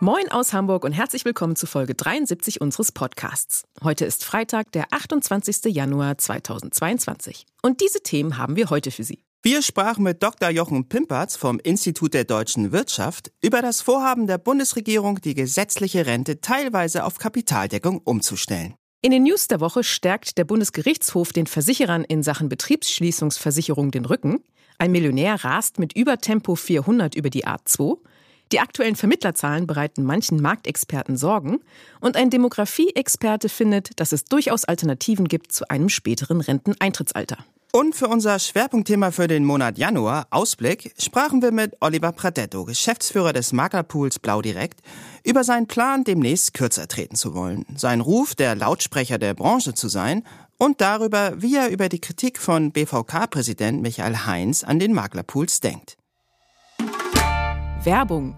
[0.00, 3.64] Moin aus Hamburg und herzlich willkommen zu Folge 73 unseres Podcasts.
[3.82, 5.74] Heute ist Freitag, der 28.
[5.74, 7.46] Januar 2022.
[7.62, 9.24] Und diese Themen haben wir heute für Sie.
[9.42, 10.50] Wir sprachen mit Dr.
[10.50, 16.40] Jochen Pimpertz vom Institut der deutschen Wirtschaft über das Vorhaben der Bundesregierung, die gesetzliche Rente
[16.40, 18.76] teilweise auf Kapitaldeckung umzustellen.
[19.02, 24.44] In den News der Woche stärkt der Bundesgerichtshof den Versicherern in Sachen Betriebsschließungsversicherung den Rücken.
[24.78, 27.98] Ein Millionär rast mit Übertempo 400 über die A2.
[28.52, 31.60] Die aktuellen Vermittlerzahlen bereiten manchen Marktexperten Sorgen
[32.00, 37.38] und ein Demografieexperte findet, dass es durchaus Alternativen gibt zu einem späteren Renteneintrittsalter.
[37.70, 43.34] Und für unser Schwerpunktthema für den Monat Januar, Ausblick, sprachen wir mit Oliver Pradetto, Geschäftsführer
[43.34, 44.80] des Maklerpools Blau Direkt,
[45.22, 49.88] über seinen Plan, demnächst kürzer treten zu wollen, seinen Ruf, der Lautsprecher der Branche zu
[49.88, 50.24] sein
[50.56, 55.97] und darüber, wie er über die Kritik von BVK-Präsident Michael Heinz an den Maklerpools denkt.
[57.84, 58.34] Werbung.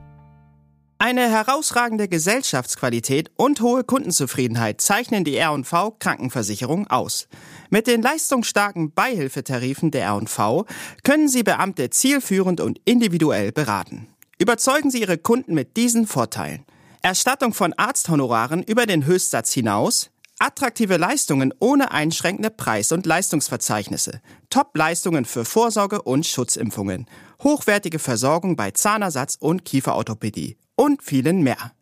[0.99, 7.27] Eine herausragende Gesellschaftsqualität und hohe Kundenzufriedenheit zeichnen die R&V Krankenversicherung aus.
[7.71, 10.67] Mit den leistungsstarken Beihilfetarifen der R&V
[11.05, 14.09] können Sie Beamte zielführend und individuell beraten.
[14.39, 16.67] Überzeugen Sie Ihre Kunden mit diesen Vorteilen.
[17.01, 20.11] Erstattung von Arzthonoraren über den Höchstsatz hinaus,
[20.41, 27.07] attraktive Leistungen ohne einschränkende Preis- und Leistungsverzeichnisse, Top-Leistungen für Vorsorge und Schutzimpfungen.
[27.43, 30.57] Hochwertige Versorgung bei Zahnersatz und Kieferorthopädie.
[30.77, 31.73] Und vielen mehr.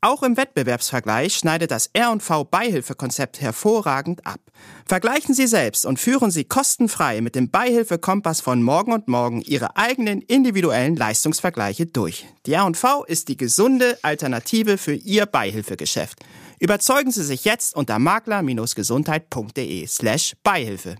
[0.00, 4.40] Auch im Wettbewerbsvergleich schneidet das R&V Beihilfekonzept hervorragend ab.
[4.86, 9.76] Vergleichen Sie selbst und führen Sie kostenfrei mit dem Beihilfekompass von Morgen und Morgen Ihre
[9.76, 12.26] eigenen individuellen Leistungsvergleiche durch.
[12.44, 16.24] Die R&V ist die gesunde Alternative für Ihr Beihilfegeschäft.
[16.58, 20.96] Überzeugen Sie sich jetzt unter makler-gesundheit.de slash Beihilfe.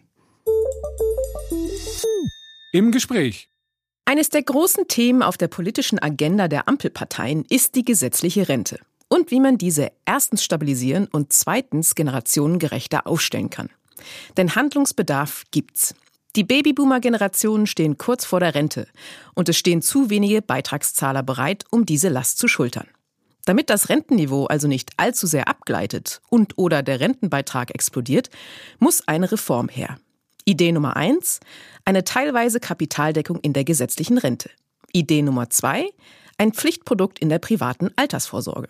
[2.72, 3.48] Im Gespräch
[4.06, 8.78] eines der großen Themen auf der politischen Agenda der Ampelparteien ist die gesetzliche Rente
[9.08, 13.68] und wie man diese erstens stabilisieren und zweitens generationengerechter aufstellen kann.
[14.36, 15.94] Denn Handlungsbedarf gibt's.
[16.36, 18.86] Die Babyboomer-Generationen stehen kurz vor der Rente
[19.34, 22.86] und es stehen zu wenige Beitragszahler bereit, um diese Last zu schultern.
[23.44, 28.28] Damit das Rentenniveau also nicht allzu sehr abgleitet und oder der Rentenbeitrag explodiert,
[28.78, 29.98] muss eine Reform her.
[30.46, 31.40] Idee Nummer eins,
[31.84, 34.48] eine teilweise Kapitaldeckung in der gesetzlichen Rente.
[34.92, 35.90] Idee Nummer zwei,
[36.38, 38.68] ein Pflichtprodukt in der privaten Altersvorsorge.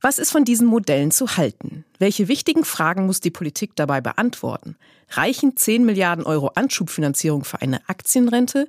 [0.00, 1.84] Was ist von diesen Modellen zu halten?
[1.98, 4.76] Welche wichtigen Fragen muss die Politik dabei beantworten?
[5.10, 8.68] Reichen 10 Milliarden Euro Anschubfinanzierung für eine Aktienrente?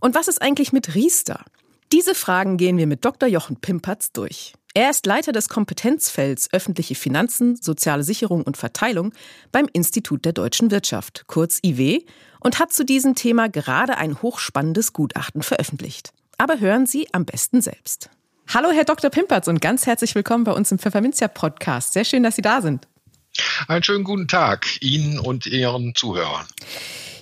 [0.00, 1.44] Und was ist eigentlich mit Riester?
[1.92, 3.28] Diese Fragen gehen wir mit Dr.
[3.28, 4.54] Jochen Pimpertz durch.
[4.72, 9.12] Er ist Leiter des Kompetenzfelds öffentliche Finanzen, soziale Sicherung und Verteilung
[9.50, 12.04] beim Institut der deutschen Wirtschaft, kurz IW,
[12.38, 16.12] und hat zu diesem Thema gerade ein hochspannendes Gutachten veröffentlicht.
[16.38, 18.10] Aber hören Sie am besten selbst.
[18.46, 19.10] Hallo, Herr Dr.
[19.10, 21.92] Pimpertz, und ganz herzlich willkommen bei uns im Pfefferminzia Podcast.
[21.92, 22.86] Sehr schön, dass Sie da sind.
[23.68, 26.46] Einen schönen guten Tag Ihnen und Ihren Zuhörern.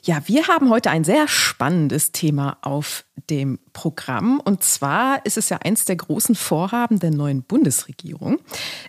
[0.04, 4.40] Ja, wir haben heute ein sehr spannendes Thema auf dem Programm.
[4.40, 8.38] Und zwar ist es ja eins der großen Vorhaben der neuen Bundesregierung,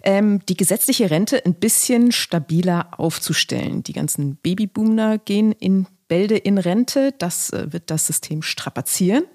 [0.03, 3.84] ähm, die gesetzliche Rente ein bisschen stabiler aufzustellen.
[3.84, 7.13] Die ganzen Babyboomer gehen in Bälde in Rente.
[7.18, 9.25] Das äh, wird das System strapazieren.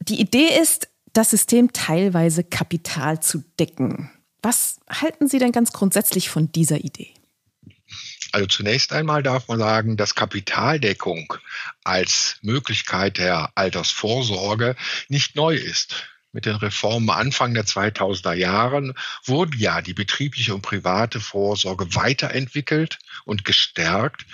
[0.00, 4.10] Die Idee ist, das System teilweise Kapital zu decken.
[4.42, 7.14] Was halten Sie denn ganz grundsätzlich von dieser Idee?
[8.32, 11.34] Also zunächst einmal darf man sagen, dass Kapitaldeckung
[11.82, 14.76] als Möglichkeit der Altersvorsorge
[15.08, 16.06] nicht neu ist.
[16.32, 23.00] Mit den Reformen Anfang der 2000er Jahren wurden ja die betriebliche und private Vorsorge weiterentwickelt
[23.24, 24.26] und gestärkt,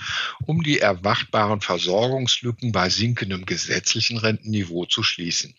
[0.45, 5.55] um die erwartbaren Versorgungslücken bei sinkendem gesetzlichen Rentenniveau zu schließen.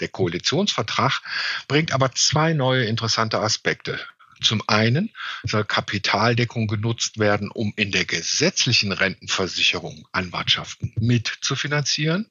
[0.00, 1.20] Der Koalitionsvertrag
[1.68, 3.98] bringt aber zwei neue interessante Aspekte
[4.42, 5.12] zum einen
[5.44, 12.30] soll Kapitaldeckung genutzt werden, um in der gesetzlichen Rentenversicherung Anwartschaften mitzufinanzieren.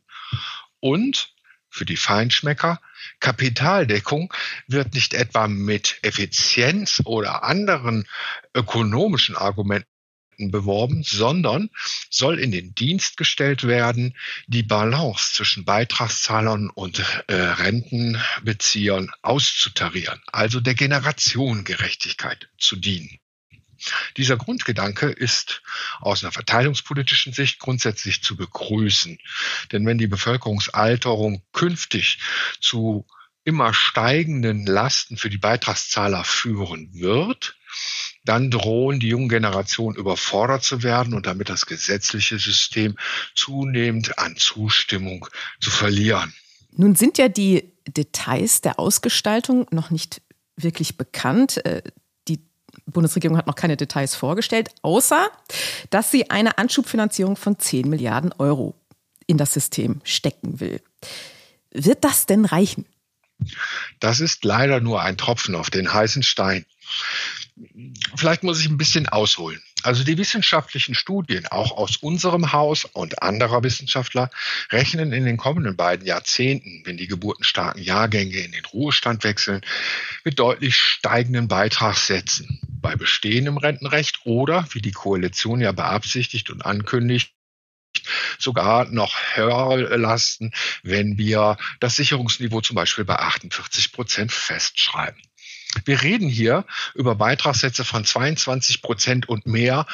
[0.80, 1.34] Und
[1.70, 2.80] für die Feinschmecker,
[3.20, 4.34] Kapitaldeckung
[4.68, 8.08] wird nicht etwa mit Effizienz oder anderen
[8.54, 9.90] ökonomischen Argumenten
[10.38, 11.70] beworben, sondern
[12.10, 14.16] soll in den Dienst gestellt werden,
[14.48, 23.20] die Balance zwischen Beitragszahlern und äh, Rentenbeziehern auszutarieren, also der Generationengerechtigkeit zu dienen.
[24.18, 25.62] Dieser Grundgedanke ist
[26.00, 29.20] aus einer verteilungspolitischen Sicht grundsätzlich zu begrüßen.
[29.72, 32.20] Denn wenn die Bevölkerungsalterung künftig
[32.62, 33.06] zu
[33.44, 37.58] immer steigenden Lasten für die Beitragszahler führen wird,
[38.26, 42.98] dann drohen die jungen Generationen überfordert zu werden und damit das gesetzliche System
[43.36, 45.28] zunehmend an Zustimmung
[45.60, 46.34] zu verlieren.
[46.72, 50.22] Nun sind ja die Details der Ausgestaltung noch nicht
[50.58, 51.66] wirklich bekannt.
[51.66, 51.84] Äh,
[52.28, 52.40] die
[52.86, 55.30] Bundesregierung hat noch keine Details vorgestellt, außer
[55.90, 58.76] dass sie eine Anschubfinanzierung von 10 Milliarden Euro
[59.28, 60.82] in das System stecken will.
[61.72, 62.86] Wird das denn reichen?
[64.00, 66.66] Das ist leider nur ein Tropfen auf den heißen Stein.
[68.16, 69.62] Vielleicht muss ich ein bisschen ausholen.
[69.84, 74.30] Also die wissenschaftlichen Studien, auch aus unserem Haus und anderer Wissenschaftler,
[74.72, 79.62] rechnen in den kommenden beiden Jahrzehnten, wenn die geburtenstarken Jahrgänge in den Ruhestand wechseln,
[80.26, 87.34] mit deutlich steigenden Beitragssätzen bei bestehendem Rentenrecht oder, wie die Koalition ja beabsichtigt und ankündigt,
[88.38, 90.52] sogar noch höhere Lasten,
[90.84, 95.22] wenn wir das Sicherungsniveau zum Beispiel bei 48 Prozent festschreiben.
[95.84, 99.86] Wir reden hier über Beitragssätze von 22 Prozent und mehr,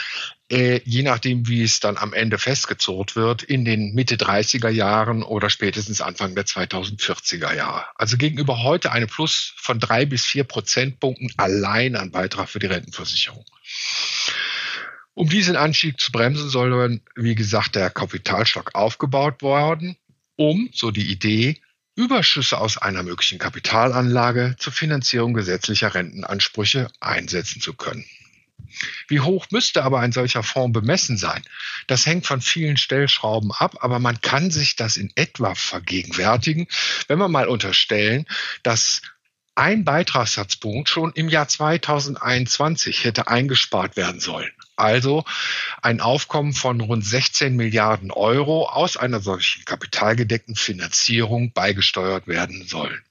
[0.52, 5.24] äh, je nachdem, wie es dann am Ende festgezurrt wird, in den Mitte 30er Jahren
[5.24, 7.86] oder spätestens Anfang der 2040er Jahre.
[7.96, 12.68] Also gegenüber heute eine Plus von drei bis vier Prozentpunkten allein an Beitrag für die
[12.68, 13.46] Rentenversicherung.
[15.14, 19.98] Um diesen Anstieg zu bremsen, soll, wie gesagt, der Kapitalstock aufgebaut werden,
[20.36, 21.62] um, so die Idee,
[21.96, 28.06] Überschüsse aus einer möglichen Kapitalanlage zur Finanzierung gesetzlicher Rentenansprüche einsetzen zu können.
[29.08, 31.44] Wie hoch müsste aber ein solcher Fonds bemessen sein?
[31.88, 36.68] Das hängt von vielen Stellschrauben ab, aber man kann sich das in etwa vergegenwärtigen,
[37.08, 38.26] wenn wir mal unterstellen,
[38.64, 39.02] dass
[39.56, 44.52] ein Beitragssatzpunkt schon im Jahr 2021 hätte eingespart werden sollen.
[44.82, 45.24] Also
[45.84, 53.02] ein Aufkommen von rund 16 Milliarden Euro aus einer solchen kapitalgedeckten Finanzierung beigesteuert werden sollen.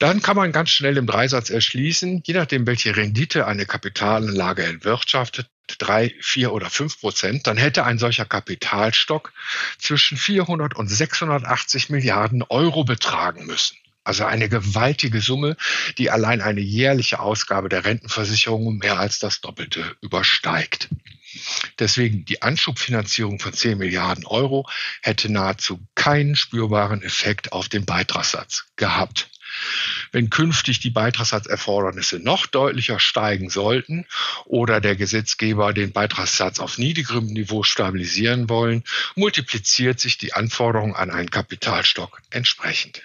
[0.00, 5.48] Dann kann man ganz schnell im Dreisatz erschließen, je nachdem, welche Rendite eine Kapitalanlage erwirtschaftet,
[5.78, 9.32] drei, vier oder fünf Prozent, dann hätte ein solcher Kapitalstock
[9.78, 13.76] zwischen 400 und 680 Milliarden Euro betragen müssen.
[14.04, 15.56] Also eine gewaltige Summe,
[15.96, 20.88] die allein eine jährliche Ausgabe der Rentenversicherung um mehr als das Doppelte übersteigt.
[21.78, 24.68] Deswegen die Anschubfinanzierung von 10 Milliarden Euro
[25.02, 29.30] hätte nahezu keinen spürbaren Effekt auf den Beitragssatz gehabt.
[30.12, 34.06] Wenn künftig die Beitragssatzerfordernisse noch deutlicher steigen sollten
[34.44, 38.84] oder der Gesetzgeber den Beitragssatz auf niedrigerem Niveau stabilisieren wollen,
[39.14, 43.02] multipliziert sich die Anforderung an einen Kapitalstock entsprechend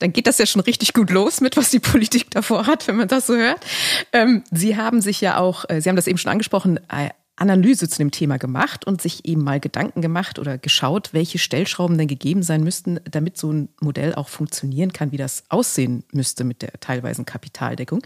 [0.00, 2.96] dann geht das ja schon richtig gut los mit, was die Politik davor hat, wenn
[2.96, 3.64] man das so hört.
[4.12, 7.88] Ähm, Sie haben sich ja auch, äh, Sie haben das eben schon angesprochen, äh, Analyse
[7.88, 12.06] zu dem Thema gemacht und sich eben mal Gedanken gemacht oder geschaut, welche Stellschrauben denn
[12.06, 16.60] gegeben sein müssten, damit so ein Modell auch funktionieren kann, wie das aussehen müsste mit
[16.60, 18.02] der teilweisen Kapitaldeckung.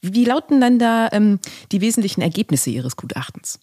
[0.00, 1.38] Wie lauten dann da ähm,
[1.70, 3.60] die wesentlichen Ergebnisse Ihres Gutachtens?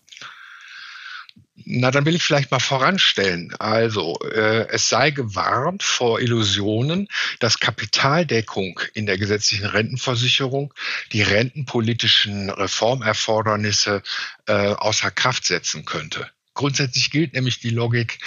[1.64, 3.56] Na, dann will ich vielleicht mal voranstellen.
[3.60, 7.08] Also, äh, es sei gewarnt vor Illusionen,
[7.40, 10.74] dass Kapitaldeckung in der gesetzlichen Rentenversicherung
[11.14, 14.04] die rentenpolitischen Reformerfordernisse
[14.48, 16.30] äh, außer Kraft setzen könnte.
[16.56, 18.20] Grundsätzlich gilt nämlich die Logik,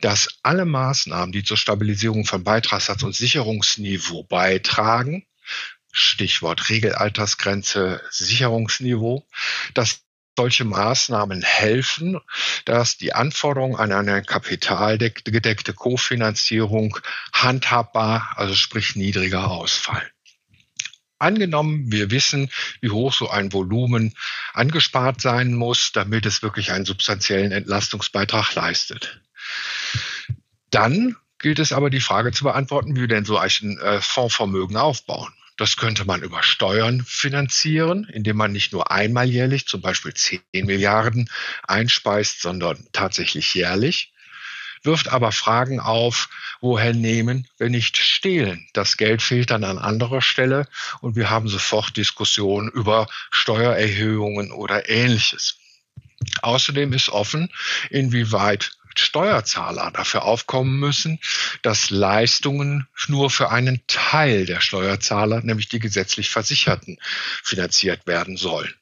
[0.00, 5.24] dass alle Maßnahmen, die zur Stabilisierung von Beitragssatz und Sicherungsniveau beitragen,
[5.92, 9.26] Stichwort Regelaltersgrenze, Sicherungsniveau,
[9.74, 10.00] dass
[10.36, 12.18] solche Maßnahmen helfen,
[12.64, 16.98] dass die Anforderungen an eine kapitalgedeckte Kofinanzierung
[17.32, 20.08] handhabbar, also sprich niedriger ausfallen.
[21.18, 24.12] Angenommen, wir wissen, wie hoch so ein Volumen
[24.54, 29.20] angespart sein muss, damit es wirklich einen substanziellen Entlastungsbeitrag leistet.
[30.70, 34.76] Dann gilt es aber die Frage zu beantworten, wie wir denn so ein äh, Fondsvermögen
[34.76, 35.32] aufbauen.
[35.56, 40.40] Das könnte man über Steuern finanzieren, indem man nicht nur einmal jährlich, zum Beispiel 10
[40.52, 41.28] Milliarden
[41.66, 44.12] einspeist, sondern tatsächlich jährlich.
[44.82, 46.28] Wirft aber Fragen auf,
[46.60, 48.66] woher nehmen, wenn nicht stehlen.
[48.72, 50.66] Das Geld fehlt dann an anderer Stelle
[51.00, 55.58] und wir haben sofort Diskussionen über Steuererhöhungen oder ähnliches.
[56.40, 57.48] Außerdem ist offen,
[57.90, 61.18] inwieweit Steuerzahler dafür aufkommen müssen,
[61.62, 66.98] dass Leistungen nur für einen Teil der Steuerzahler, nämlich die gesetzlich Versicherten,
[67.42, 68.74] finanziert werden sollen.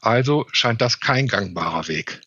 [0.00, 2.20] Also scheint das kein gangbarer Weg.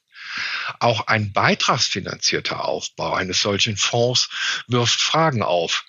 [0.80, 4.30] Auch ein beitragsfinanzierter Aufbau eines solchen Fonds
[4.68, 5.86] wirft Fragen auf.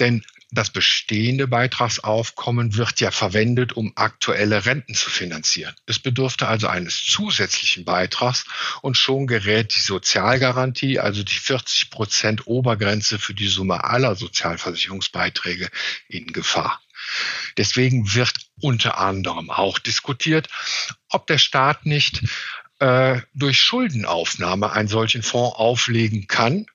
[0.00, 5.74] Denn das bestehende Beitragsaufkommen wird ja verwendet, um aktuelle Renten zu finanzieren.
[5.86, 8.44] Es bedurfte also eines zusätzlichen Beitrags
[8.82, 15.68] und schon gerät die Sozialgarantie, also die 40 Prozent Obergrenze für die Summe aller Sozialversicherungsbeiträge
[16.08, 16.80] in Gefahr.
[17.56, 20.48] Deswegen wird unter anderem auch diskutiert,
[21.08, 22.22] ob der Staat nicht
[22.84, 26.66] äh, durch Schuldenaufnahme einen solchen Fonds auflegen kann.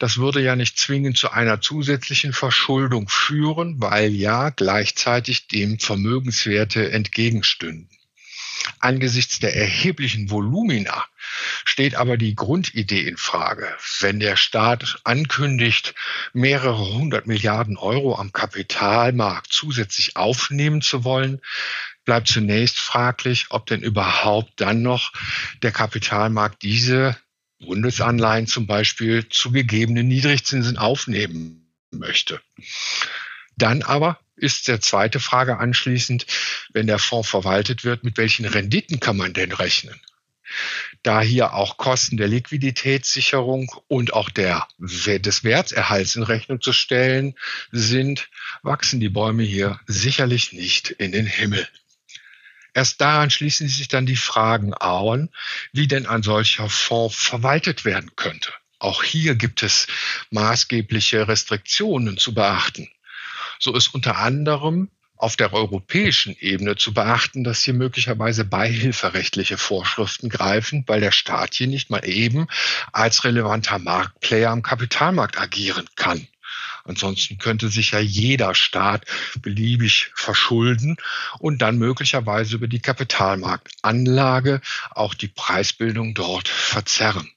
[0.00, 6.90] Das würde ja nicht zwingend zu einer zusätzlichen Verschuldung führen, weil ja gleichzeitig dem Vermögenswerte
[6.90, 7.88] entgegenstünden.
[8.80, 11.04] Angesichts der erheblichen Volumina
[11.64, 13.68] steht aber die Grundidee in Frage.
[14.00, 15.94] Wenn der Staat ankündigt,
[16.32, 21.40] mehrere hundert Milliarden Euro am Kapitalmarkt zusätzlich aufnehmen zu wollen,
[22.04, 25.12] bleibt zunächst fraglich, ob denn überhaupt dann noch
[25.62, 27.16] der Kapitalmarkt diese
[27.60, 32.40] Bundesanleihen zum Beispiel zu gegebenen Niedrigzinsen aufnehmen möchte.
[33.56, 36.26] Dann aber ist der zweite Frage anschließend,
[36.72, 40.00] wenn der Fonds verwaltet wird, mit welchen Renditen kann man denn rechnen?
[41.02, 47.34] Da hier auch Kosten der Liquiditätssicherung und auch der, des Wertserhalts in Rechnung zu stellen
[47.72, 48.28] sind,
[48.62, 51.66] wachsen die Bäume hier sicherlich nicht in den Himmel.
[52.74, 55.30] Erst daran schließen sich dann die Fragen an,
[55.72, 58.52] wie denn ein solcher Fonds verwaltet werden könnte.
[58.80, 59.86] Auch hier gibt es
[60.30, 62.90] maßgebliche Restriktionen zu beachten.
[63.58, 70.28] So ist unter anderem auf der europäischen Ebene zu beachten, dass hier möglicherweise beihilferechtliche Vorschriften
[70.28, 72.48] greifen, weil der Staat hier nicht mal eben
[72.92, 76.26] als relevanter Marktplayer am Kapitalmarkt agieren kann.
[76.84, 79.06] Ansonsten könnte sich ja jeder Staat
[79.40, 80.96] beliebig verschulden
[81.38, 84.60] und dann möglicherweise über die Kapitalmarktanlage
[84.90, 87.30] auch die Preisbildung dort verzerren.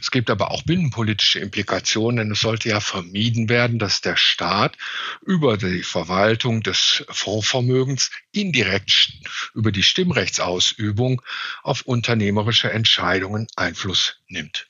[0.00, 4.78] Es gibt aber auch binnenpolitische Implikationen, denn es sollte ja vermieden werden, dass der Staat
[5.26, 9.12] über die Verwaltung des Fondsvermögens indirekt
[9.54, 11.20] über die Stimmrechtsausübung
[11.62, 14.66] auf unternehmerische Entscheidungen Einfluss nimmt.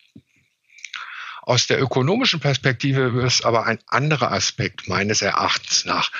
[1.50, 6.12] Aus der ökonomischen Perspektive ist aber ein anderer Aspekt meines Erachtens nach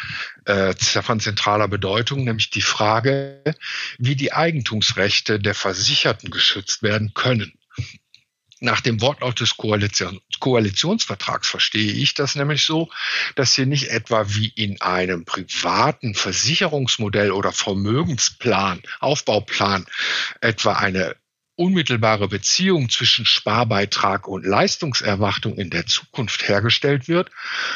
[0.44, 3.40] äh, von zentraler Bedeutung, nämlich die Frage,
[3.96, 7.52] wie die Eigentumsrechte der Versicherten geschützt werden können.
[8.58, 12.90] Nach dem Wortlaut des Koalition Koalitionsvertrags verstehe ich das nämlich so,
[13.37, 19.87] dass hier nicht etwa wie in einem privaten Versicherungsmodell oder Vermögensplan, Aufbauplan
[20.40, 21.14] etwa eine
[21.61, 27.31] unmittelbare Beziehung zwischen Sparbeitrag und Leistungserwartung in der Zukunft hergestellt wird,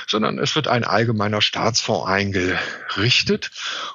[0.07, 3.50] sondern es wird ein allgemeiner Staatsfonds eingerichtet.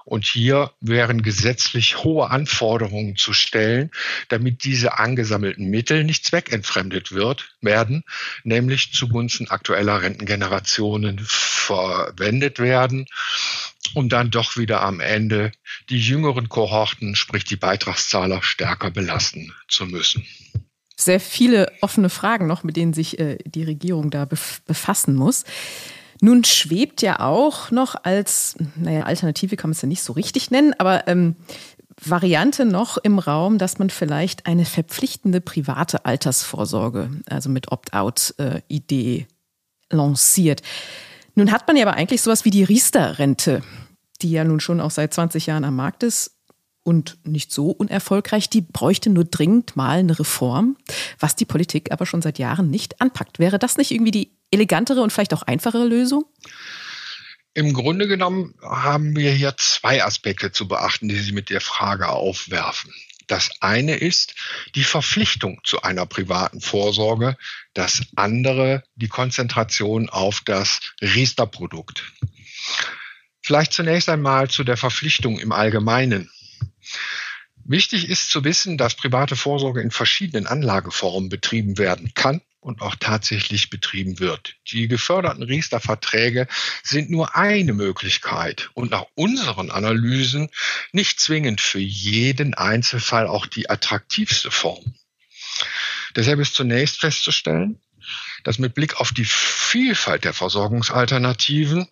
[0.06, 3.90] Und hier wären gesetzlich hohe Anforderungen zu stellen,
[4.28, 8.04] damit diese angesammelten Mittel nicht zweckentfremdet wird, werden,
[8.44, 13.08] nämlich zugunsten aktueller Rentengenerationen verwendet werden
[13.96, 15.52] um dann doch wieder am Ende
[15.90, 20.26] die jüngeren Kohorten, sprich die Beitragszahler, stärker belasten zu müssen.
[20.96, 25.46] Sehr viele offene Fragen noch, mit denen sich äh, die Regierung da befassen muss.
[26.22, 30.52] Nun schwebt ja auch noch als, naja, Alternative kann man es ja nicht so richtig
[30.52, 31.38] nennen, aber ähm,
[32.06, 39.28] Variante noch im Raum, dass man vielleicht eine verpflichtende private Altersvorsorge, also mit Opt-out-Idee
[39.90, 40.62] lanciert.
[41.36, 43.62] Nun hat man ja aber eigentlich sowas wie die Riester-Rente,
[44.22, 46.36] die ja nun schon auch seit 20 Jahren am Markt ist
[46.84, 48.50] und nicht so unerfolgreich.
[48.50, 50.78] Die bräuchte nur dringend mal eine Reform,
[51.20, 53.40] was die Politik aber schon seit Jahren nicht anpackt.
[53.40, 56.26] Wäre das nicht irgendwie die elegantere und vielleicht auch einfachere Lösung?
[57.54, 62.10] Im Grunde genommen haben wir hier zwei Aspekte zu beachten, die Sie mit der Frage
[62.10, 62.94] aufwerfen.
[63.28, 64.34] Das eine ist
[64.76, 67.38] die Verpflichtung zu einer privaten Vorsorge.
[67.74, 72.12] Das andere die Konzentration auf das Riester-Produkt.
[73.42, 76.32] Vielleicht zunächst einmal zu der Verpflichtung im Allgemeinen.
[77.66, 82.96] Wichtig ist zu wissen, dass private Vorsorge in verschiedenen Anlageformen betrieben werden kann und auch
[82.96, 84.56] tatsächlich betrieben wird.
[84.72, 86.48] Die geförderten Riester-Verträge
[86.84, 90.50] sind nur eine Möglichkeit und nach unseren Analysen
[90.92, 94.96] nicht zwingend für jeden Einzelfall auch die attraktivste Form.
[96.16, 97.80] Deshalb ist zunächst festzustellen,
[98.44, 101.88] dass mit Blick auf die Vielfalt der Versorgungsalternativen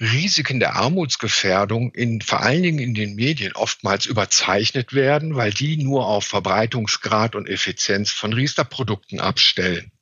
[0.00, 5.76] Risiken der Armutsgefährdung in, vor allen Dingen in den Medien oftmals überzeichnet werden, weil die
[5.76, 9.92] nur auf Verbreitungsgrad und Effizienz von Riester-Produkten abstellen.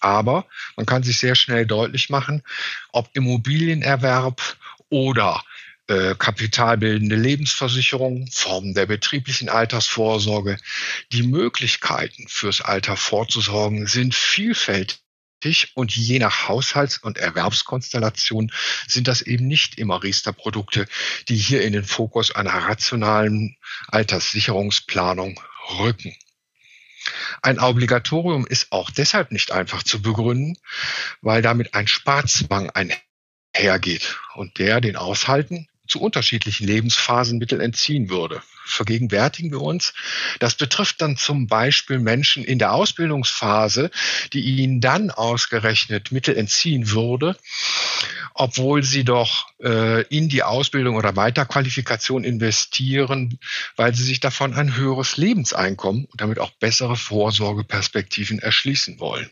[0.00, 2.42] Aber man kann sich sehr schnell deutlich machen,
[2.92, 4.56] ob Immobilienerwerb
[4.90, 5.42] oder
[5.86, 10.58] äh, kapitalbildende Lebensversicherung, Formen der betrieblichen Altersvorsorge.
[11.12, 15.00] Die Möglichkeiten fürs Alter vorzusorgen sind vielfältig
[15.74, 18.52] und je nach Haushalts- und Erwerbskonstellation
[18.86, 20.86] sind das eben nicht immer Riester-Produkte,
[21.28, 23.56] die hier in den Fokus einer rationalen
[23.88, 25.40] Alterssicherungsplanung
[25.78, 26.14] rücken.
[27.42, 30.58] Ein Obligatorium ist auch deshalb nicht einfach zu begründen,
[31.22, 38.42] weil damit ein Sparzwang einhergeht und der den Aushalten zu unterschiedlichen Lebensphasen Mittel entziehen würde
[38.70, 39.92] vergegenwärtigen wir uns.
[40.38, 43.90] Das betrifft dann zum Beispiel Menschen in der Ausbildungsphase,
[44.32, 47.36] die ihnen dann ausgerechnet Mittel entziehen würde,
[48.34, 53.38] obwohl sie doch äh, in die Ausbildung oder Weiterqualifikation investieren,
[53.76, 59.30] weil sie sich davon ein höheres Lebenseinkommen und damit auch bessere Vorsorgeperspektiven erschließen wollen.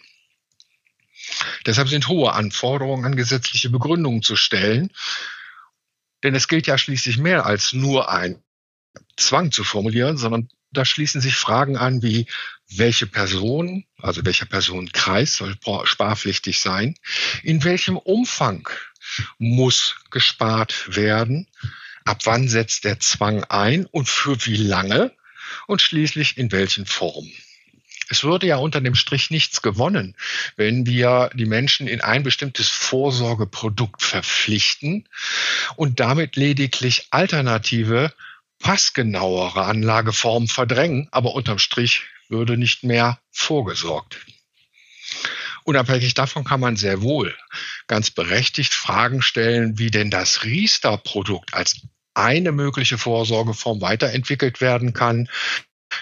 [1.67, 4.91] Deshalb sind hohe Anforderungen an gesetzliche Begründungen zu stellen,
[6.23, 8.43] denn es gilt ja schließlich mehr als nur ein
[9.17, 12.27] Zwang zu formulieren, sondern da schließen sich Fragen an wie,
[12.71, 16.95] welche Person, also welcher Personenkreis soll sparpflichtig sein,
[17.43, 18.69] in welchem Umfang
[19.39, 21.47] muss gespart werden,
[22.05, 23.87] ab wann setzt der Zwang ein?
[23.87, 25.13] Und für wie lange?
[25.67, 27.33] Und schließlich in welchen Formen.
[28.09, 30.17] Es würde ja unter dem Strich nichts gewonnen,
[30.57, 35.09] wenn wir die Menschen in ein bestimmtes Vorsorgeprodukt verpflichten
[35.77, 38.13] und damit lediglich alternative
[38.59, 44.19] passgenauere Anlageformen verdrängen, aber unterm Strich würde nicht mehr vorgesorgt.
[45.65, 47.37] Unabhängig davon kann man sehr wohl
[47.89, 51.83] ganz berechtigt Fragen stellen, wie denn das Riester-Produkt als
[52.15, 55.29] eine mögliche Vorsorgeform weiterentwickelt werden kann,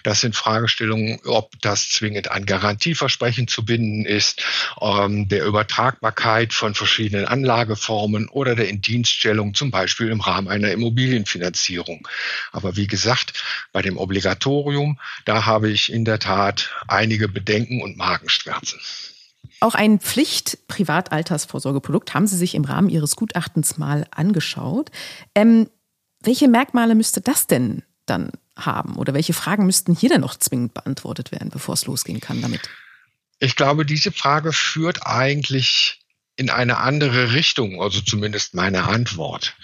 [0.03, 4.43] das sind Fragestellungen, ob das zwingend an Garantieversprechen zu binden ist,
[4.81, 12.07] ähm, der Übertragbarkeit von verschiedenen Anlageformen oder der Indienststellung, zum Beispiel im Rahmen einer Immobilienfinanzierung.
[12.53, 17.97] Aber wie gesagt, bei dem Obligatorium, da habe ich in der Tat einige Bedenken und
[17.97, 18.81] Magenschmerzen.
[19.61, 24.91] Auch ein Pflicht-Privataltersvorsorgeprodukt haben Sie sich im Rahmen Ihres Gutachtens mal angeschaut.
[25.35, 25.71] Ähm,
[26.21, 28.97] welche Merkmale müsste das denn dann haben?
[28.97, 32.69] Oder welche Fragen müssten hier denn noch zwingend beantwortet werden, bevor es losgehen kann damit?
[33.39, 36.01] Ich glaube, diese Frage führt eigentlich
[36.37, 39.57] in eine andere Richtung, also zumindest meine Antwort.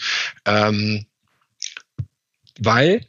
[0.45, 1.07] Ähm,
[2.59, 3.07] weil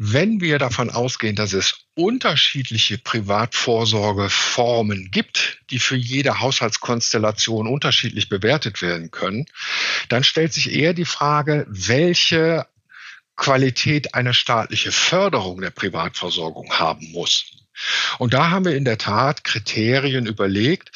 [0.00, 8.80] wenn wir davon ausgehen, dass es unterschiedliche Privatvorsorgeformen gibt, die für jede Haushaltskonstellation unterschiedlich bewertet
[8.80, 9.46] werden können,
[10.08, 12.68] dann stellt sich eher die Frage, welche
[13.38, 17.46] Qualität eine staatliche Förderung der Privatversorgung haben muss.
[18.18, 20.90] Und da haben wir in der Tat Kriterien überlegt.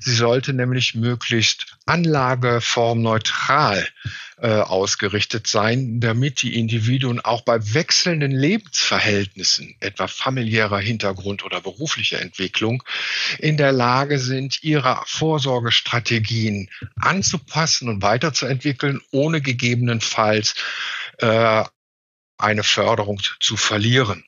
[0.00, 3.86] Sie sollte nämlich möglichst anlageformneutral
[4.38, 12.20] äh, ausgerichtet sein, damit die Individuen auch bei wechselnden Lebensverhältnissen, etwa familiärer Hintergrund oder beruflicher
[12.20, 12.82] Entwicklung,
[13.38, 20.56] in der Lage sind, ihre Vorsorgestrategien anzupassen und weiterzuentwickeln, ohne gegebenenfalls
[21.18, 21.62] äh,
[22.38, 24.24] eine Förderung zu verlieren.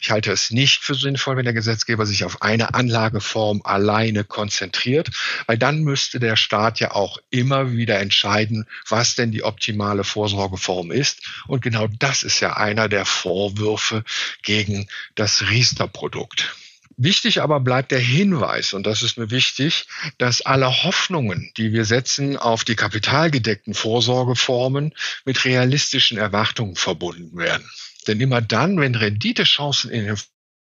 [0.00, 5.10] Ich halte es nicht für sinnvoll, wenn der Gesetzgeber sich auf eine Anlageform alleine konzentriert,
[5.46, 10.92] weil dann müsste der Staat ja auch immer wieder entscheiden, was denn die optimale Vorsorgeform
[10.92, 11.22] ist.
[11.46, 14.04] Und genau das ist ja einer der Vorwürfe
[14.42, 16.54] gegen das Riester-Produkt.
[17.00, 19.86] Wichtig aber bleibt der Hinweis, und das ist mir wichtig,
[20.18, 24.92] dass alle Hoffnungen, die wir setzen auf die kapitalgedeckten Vorsorgeformen,
[25.24, 27.70] mit realistischen Erwartungen verbunden werden.
[28.08, 30.18] Denn immer dann, wenn Renditechancen in den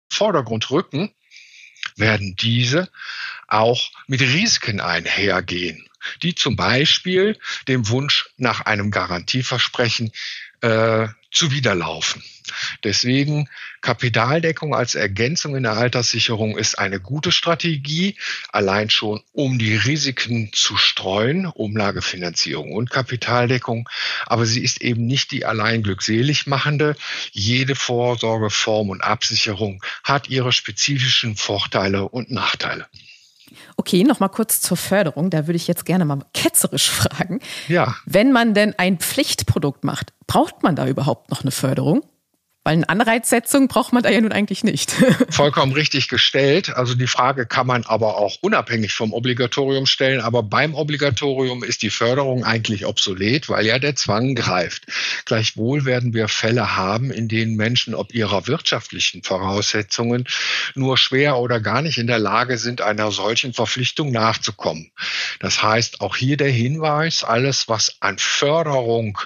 [0.09, 1.13] Vordergrund rücken,
[1.95, 2.89] werden diese
[3.47, 5.87] auch mit Risiken einhergehen,
[6.23, 10.11] die zum Beispiel dem Wunsch nach einem Garantieversprechen
[10.61, 12.23] äh, zuwiderlaufen.
[12.83, 13.49] Deswegen
[13.81, 18.15] Kapitaldeckung als Ergänzung in der Alterssicherung ist eine gute Strategie,
[18.51, 23.89] allein schon um die Risiken zu streuen, Umlagefinanzierung und Kapitaldeckung.
[24.25, 26.95] Aber sie ist eben nicht die allein glückselig machende.
[27.31, 32.87] Jede Vorsorgeform und Absicherung hat ihre spezifischen Vorteile und Nachteile.
[33.77, 35.29] Okay, nochmal kurz zur Förderung.
[35.29, 37.39] Da würde ich jetzt gerne mal ketzerisch fragen.
[37.67, 37.95] Ja.
[38.05, 42.03] Wenn man denn ein Pflichtprodukt macht, braucht man da überhaupt noch eine Förderung?
[42.65, 44.95] Weil eine Anreizsetzung braucht man da ja nun eigentlich nicht.
[45.29, 46.75] Vollkommen richtig gestellt.
[46.75, 50.19] Also die Frage kann man aber auch unabhängig vom Obligatorium stellen.
[50.19, 54.87] Aber beim Obligatorium ist die Förderung eigentlich obsolet, weil ja der Zwang greift.
[55.25, 60.25] Gleichwohl werden wir Fälle haben, in denen Menschen ob ihrer wirtschaftlichen Voraussetzungen
[60.73, 64.89] nur schwer oder gar nicht in der Lage sind, einer solchen Verpflichtung nachzukommen.
[65.39, 69.19] Das heißt, auch hier der Hinweis, alles, was an Förderung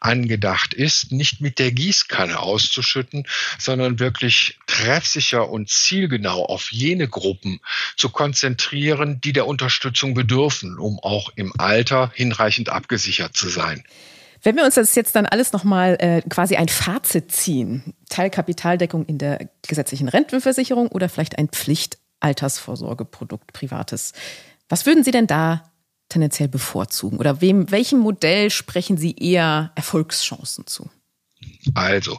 [0.00, 3.24] angedacht ist, nicht mit der Gießkanne auszustatten auszuschütten,
[3.58, 7.60] sondern wirklich treffsicher und zielgenau auf jene Gruppen
[7.96, 13.82] zu konzentrieren, die der Unterstützung bedürfen, um auch im Alter hinreichend abgesichert zu sein.
[14.42, 19.16] Wenn wir uns das jetzt dann alles nochmal äh, quasi ein Fazit ziehen, Teilkapitaldeckung in
[19.16, 24.12] der gesetzlichen Rentenversicherung oder vielleicht ein Pflichtaltersvorsorgeprodukt, privates.
[24.68, 25.72] Was würden Sie denn da
[26.10, 27.18] tendenziell bevorzugen?
[27.18, 30.90] Oder wem, welchem Modell sprechen Sie eher Erfolgschancen zu?
[31.74, 32.18] Also,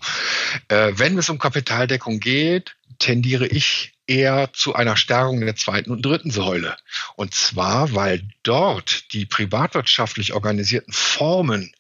[0.68, 6.06] äh, wenn es um Kapitaldeckung geht, tendiere ich eher zu einer Stärkung der zweiten und
[6.06, 6.78] dritten Säule.
[7.16, 11.72] Und zwar, weil dort die privatwirtschaftlich organisierten Formen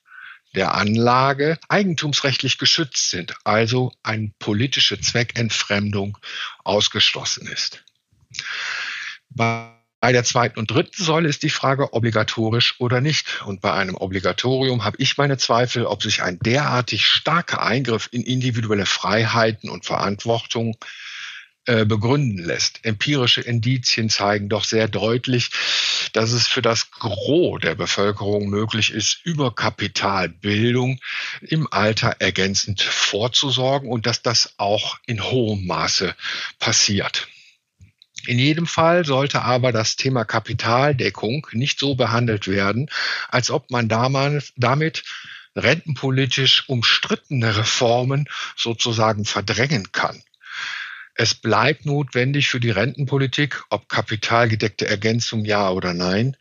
[0.55, 6.17] der Anlage eigentumsrechtlich geschützt sind, also eine politische Zweckentfremdung
[6.63, 7.83] ausgeschlossen ist.
[9.29, 13.41] Bei der zweiten und dritten Säule ist die Frage obligatorisch oder nicht.
[13.45, 18.23] Und bei einem Obligatorium habe ich meine Zweifel, ob sich ein derartig starker Eingriff in
[18.23, 20.77] individuelle Freiheiten und Verantwortung
[21.67, 22.85] äh, begründen lässt.
[22.85, 25.49] Empirische Indizien zeigen doch sehr deutlich,
[26.13, 30.99] dass es für das Gros der Bevölkerung möglich ist, über Kapitalbildung
[31.41, 36.15] im Alter ergänzend vorzusorgen und dass das auch in hohem Maße
[36.59, 37.27] passiert.
[38.27, 42.89] In jedem Fall sollte aber das Thema Kapitaldeckung nicht so behandelt werden,
[43.29, 45.03] als ob man damit
[45.55, 50.21] rentenpolitisch umstrittene Reformen sozusagen verdrängen kann.
[51.13, 56.35] Es bleibt notwendig für die Rentenpolitik, ob kapitalgedeckte Ergänzung ja oder nein,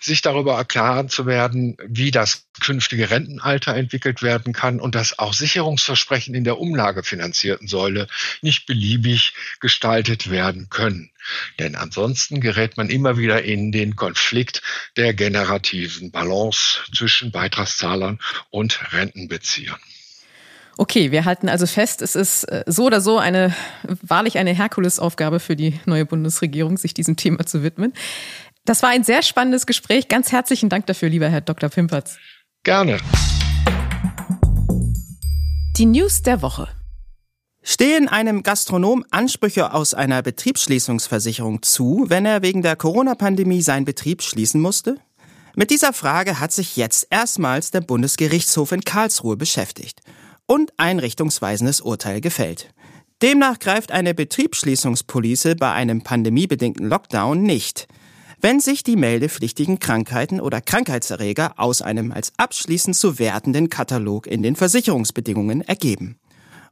[0.00, 5.32] sich darüber erklären zu werden, wie das künftige Rentenalter entwickelt werden kann und dass auch
[5.32, 8.08] Sicherungsversprechen in der umlagefinanzierten Säule
[8.42, 11.10] nicht beliebig gestaltet werden können.
[11.58, 14.62] Denn ansonsten gerät man immer wieder in den Konflikt
[14.96, 19.80] der generativen Balance zwischen Beitragszahlern und Rentenbeziehern.
[20.78, 23.54] Okay, wir halten also fest, es ist äh, so oder so eine,
[24.02, 27.94] wahrlich eine Herkulesaufgabe für die neue Bundesregierung, sich diesem Thema zu widmen.
[28.66, 30.08] Das war ein sehr spannendes Gespräch.
[30.08, 31.70] Ganz herzlichen Dank dafür, lieber Herr Dr.
[31.70, 32.18] Pimpertz.
[32.64, 32.98] Gerne.
[35.76, 36.68] Die News der Woche.
[37.62, 44.20] Stehen einem Gastronom Ansprüche aus einer Betriebsschließungsversicherung zu, wenn er wegen der Corona-Pandemie seinen Betrieb
[44.22, 44.96] schließen musste?
[45.54, 50.00] Mit dieser Frage hat sich jetzt erstmals der Bundesgerichtshof in Karlsruhe beschäftigt
[50.46, 52.74] und ein richtungsweisendes Urteil gefällt.
[53.22, 57.86] Demnach greift eine Betriebsschließungspolice bei einem pandemiebedingten Lockdown nicht,
[58.40, 64.42] wenn sich die meldepflichtigen Krankheiten oder Krankheitserreger aus einem als abschließend zu wertenden Katalog in
[64.42, 66.18] den Versicherungsbedingungen ergeben.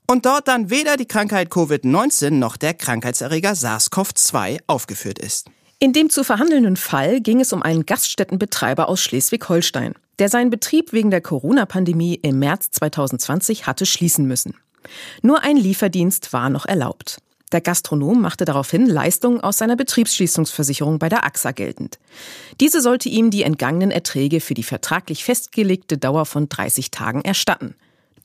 [0.06, 5.48] Und dort dann weder die Krankheit Covid-19 noch der Krankheitserreger SARS-CoV-2 aufgeführt ist.
[5.78, 10.92] In dem zu verhandelnden Fall ging es um einen Gaststättenbetreiber aus Schleswig-Holstein der seinen Betrieb
[10.92, 14.54] wegen der Corona-Pandemie im März 2020 hatte schließen müssen.
[15.22, 17.18] Nur ein Lieferdienst war noch erlaubt.
[17.54, 22.00] Der Gastronom machte daraufhin Leistungen aus seiner Betriebsschließungsversicherung bei der AXA geltend.
[22.58, 27.76] Diese sollte ihm die entgangenen Erträge für die vertraglich festgelegte Dauer von 30 Tagen erstatten.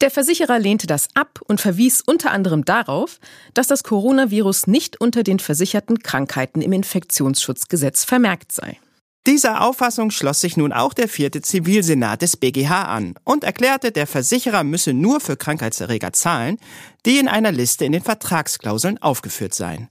[0.02, 3.20] Der Versicherer lehnte das ab und verwies unter anderem darauf,
[3.54, 8.80] dass das Coronavirus nicht unter den versicherten Krankheiten im Infektionsschutzgesetz vermerkt sei.
[9.28, 14.08] Dieser Auffassung schloss sich nun auch der vierte Zivilsenat des BGH an und erklärte, der
[14.08, 16.58] Versicherer müsse nur für Krankheitserreger zahlen,
[17.06, 19.90] die in einer Liste in den Vertragsklauseln aufgeführt seien.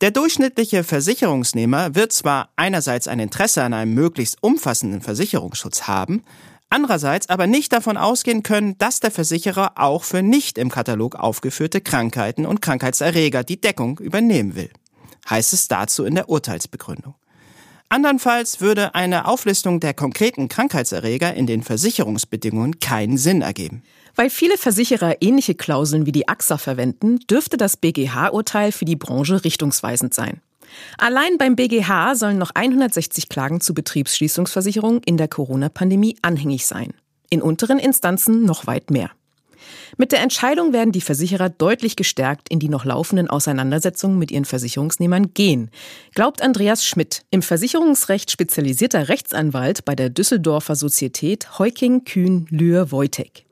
[0.00, 6.22] Der durchschnittliche Versicherungsnehmer wird zwar einerseits ein Interesse an einem möglichst umfassenden Versicherungsschutz haben,
[6.70, 11.82] andererseits aber nicht davon ausgehen können, dass der Versicherer auch für nicht im Katalog aufgeführte
[11.82, 14.70] Krankheiten und Krankheitserreger die Deckung übernehmen will.
[15.28, 17.14] Heißt es dazu in der Urteilsbegründung.
[17.92, 23.82] Andernfalls würde eine Auflistung der konkreten Krankheitserreger in den Versicherungsbedingungen keinen Sinn ergeben.
[24.14, 29.42] Weil viele Versicherer ähnliche Klauseln wie die AXA verwenden, dürfte das BGH-Urteil für die Branche
[29.42, 30.40] richtungsweisend sein.
[30.98, 36.94] Allein beim BGH sollen noch 160 Klagen zu Betriebsschließungsversicherungen in der Corona-Pandemie anhängig sein.
[37.28, 39.10] In unteren Instanzen noch weit mehr.
[39.96, 44.44] Mit der Entscheidung werden die Versicherer deutlich gestärkt in die noch laufenden Auseinandersetzungen mit ihren
[44.44, 45.70] Versicherungsnehmern gehen,
[46.14, 53.44] glaubt Andreas Schmidt, im Versicherungsrecht spezialisierter Rechtsanwalt bei der Düsseldorfer Sozietät Heuking Kühn Lühr Wojtek.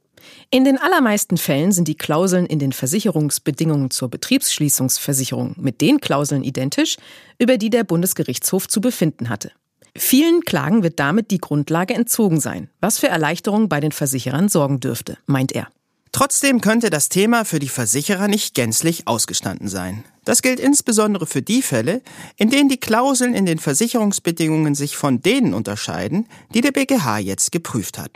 [0.50, 6.44] In den allermeisten Fällen sind die Klauseln in den Versicherungsbedingungen zur Betriebsschließungsversicherung mit den Klauseln
[6.44, 6.96] identisch,
[7.38, 9.52] über die der Bundesgerichtshof zu befinden hatte.
[9.96, 14.80] Vielen Klagen wird damit die Grundlage entzogen sein, was für Erleichterungen bei den Versicherern sorgen
[14.80, 15.68] dürfte, meint er.
[16.12, 20.04] Trotzdem könnte das Thema für die Versicherer nicht gänzlich ausgestanden sein.
[20.24, 22.02] Das gilt insbesondere für die Fälle,
[22.36, 27.52] in denen die Klauseln in den Versicherungsbedingungen sich von denen unterscheiden, die der BGH jetzt
[27.52, 28.10] geprüft hat.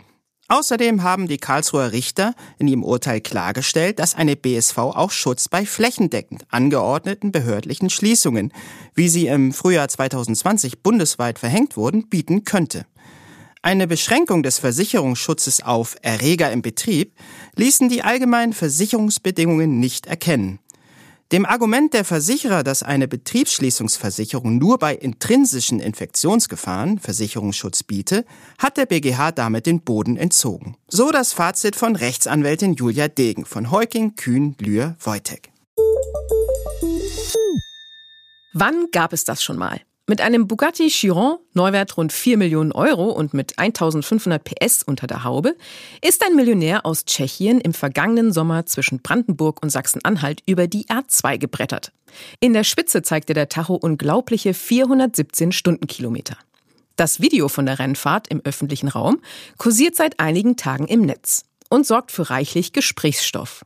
[0.49, 5.65] Außerdem haben die Karlsruher Richter in ihrem Urteil klargestellt, dass eine BSV auch Schutz bei
[5.65, 8.51] flächendeckend angeordneten behördlichen Schließungen,
[8.93, 12.85] wie sie im Frühjahr 2020 bundesweit verhängt wurden, bieten könnte.
[13.65, 17.13] Eine Beschränkung des Versicherungsschutzes auf Erreger im Betrieb
[17.55, 20.59] ließen die allgemeinen Versicherungsbedingungen nicht erkennen.
[21.31, 28.25] Dem Argument der Versicherer, dass eine Betriebsschließungsversicherung nur bei intrinsischen Infektionsgefahren Versicherungsschutz biete,
[28.57, 30.75] hat der BGH damit den Boden entzogen.
[30.89, 35.53] So das Fazit von Rechtsanwältin Julia Degen von Heuking, Kühn, Lühr, Wojtek.
[38.51, 39.79] Wann gab es das schon mal?
[40.05, 45.23] Mit einem Bugatti Chiron, Neuwert rund 4 Millionen Euro und mit 1500 PS unter der
[45.23, 45.55] Haube,
[46.05, 51.37] ist ein Millionär aus Tschechien im vergangenen Sommer zwischen Brandenburg und Sachsen-Anhalt über die R2
[51.37, 51.93] gebrettert.
[52.41, 56.35] In der Spitze zeigte der Tacho unglaubliche 417 Stundenkilometer.
[56.97, 59.21] Das Video von der Rennfahrt im öffentlichen Raum
[59.57, 63.65] kursiert seit einigen Tagen im Netz und sorgt für reichlich Gesprächsstoff.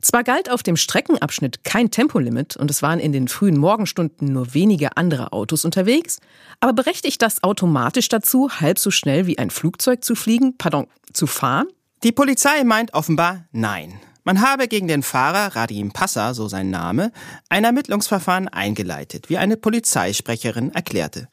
[0.00, 4.54] Zwar galt auf dem Streckenabschnitt kein Tempolimit und es waren in den frühen Morgenstunden nur
[4.54, 6.20] wenige andere Autos unterwegs,
[6.60, 11.26] aber berechtigt das automatisch dazu, halb so schnell wie ein Flugzeug zu fliegen, pardon, zu
[11.26, 11.66] fahren?
[12.02, 14.00] Die Polizei meint offenbar nein.
[14.24, 17.12] Man habe gegen den Fahrer Radim Passa, so sein Name,
[17.50, 21.28] ein Ermittlungsverfahren eingeleitet, wie eine Polizeisprecherin erklärte.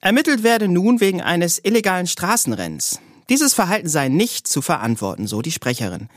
[0.00, 3.00] Ermittelt werde nun wegen eines illegalen Straßenrennens.
[3.28, 6.08] Dieses Verhalten sei nicht zu verantworten, so die Sprecherin.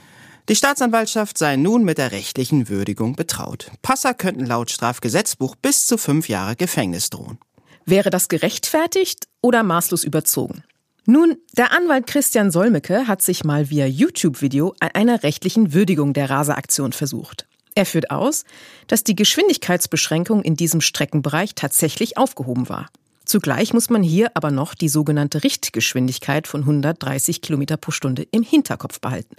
[0.48, 3.72] Die Staatsanwaltschaft sei nun mit der rechtlichen Würdigung betraut.
[3.82, 7.40] Passer könnten laut Strafgesetzbuch bis zu fünf Jahre Gefängnis drohen.
[7.86, 10.64] Wäre das gerechtfertigt oder maßlos überzogen?
[11.06, 16.30] Nun, der Anwalt Christian Solmecke hat sich mal via YouTube-Video an einer rechtlichen Würdigung der
[16.30, 17.48] Raseaktion versucht.
[17.74, 18.44] Er führt aus,
[18.88, 22.90] dass die Geschwindigkeitsbeschränkung in diesem Streckenbereich tatsächlich aufgehoben war.
[23.30, 28.42] Zugleich muss man hier aber noch die sogenannte Richtgeschwindigkeit von 130 Kilometer pro Stunde im
[28.42, 29.36] Hinterkopf behalten.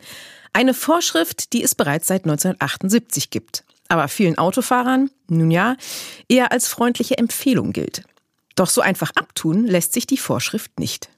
[0.52, 5.74] Eine Vorschrift, die es bereits seit 1978 gibt, aber vielen Autofahrern, nun ja,
[6.28, 8.04] eher als freundliche Empfehlung gilt.
[8.54, 11.08] Doch so einfach abtun lässt sich die Vorschrift nicht.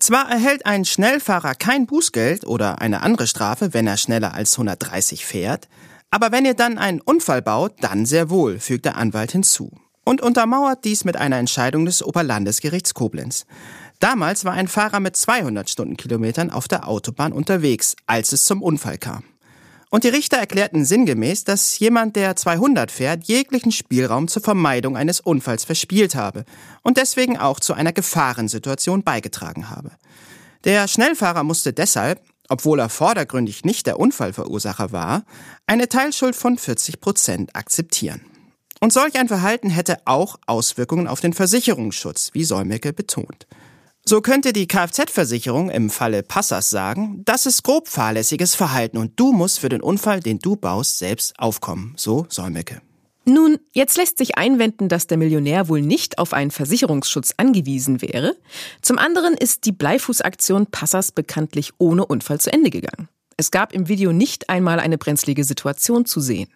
[0.00, 5.24] Zwar erhält ein Schnellfahrer kein Bußgeld oder eine andere Strafe, wenn er schneller als 130
[5.24, 5.68] fährt,
[6.10, 9.70] aber wenn ihr dann einen Unfall baut, dann sehr wohl, fügt der Anwalt hinzu.
[10.10, 13.46] Und untermauert dies mit einer Entscheidung des Oberlandesgerichts Koblenz.
[14.00, 18.98] Damals war ein Fahrer mit 200 Stundenkilometern auf der Autobahn unterwegs, als es zum Unfall
[18.98, 19.22] kam.
[19.88, 25.20] Und die Richter erklärten sinngemäß, dass jemand, der 200 fährt, jeglichen Spielraum zur Vermeidung eines
[25.20, 26.44] Unfalls verspielt habe
[26.82, 29.92] und deswegen auch zu einer Gefahrensituation beigetragen habe.
[30.64, 35.22] Der Schnellfahrer musste deshalb, obwohl er vordergründig nicht der Unfallverursacher war,
[35.68, 38.22] eine Teilschuld von 40 Prozent akzeptieren.
[38.82, 43.46] Und solch ein Verhalten hätte auch Auswirkungen auf den Versicherungsschutz, wie Solmecke betont.
[44.06, 49.32] So könnte die Kfz-Versicherung im Falle Passers sagen, das ist grob fahrlässiges Verhalten und du
[49.32, 51.92] musst für den Unfall, den du baust, selbst aufkommen.
[51.96, 52.80] So Solmecke.
[53.26, 58.34] Nun, jetzt lässt sich einwenden, dass der Millionär wohl nicht auf einen Versicherungsschutz angewiesen wäre.
[58.80, 63.10] Zum anderen ist die Bleifußaktion Passers bekanntlich ohne Unfall zu Ende gegangen.
[63.36, 66.48] Es gab im Video nicht einmal eine brenzlige Situation zu sehen.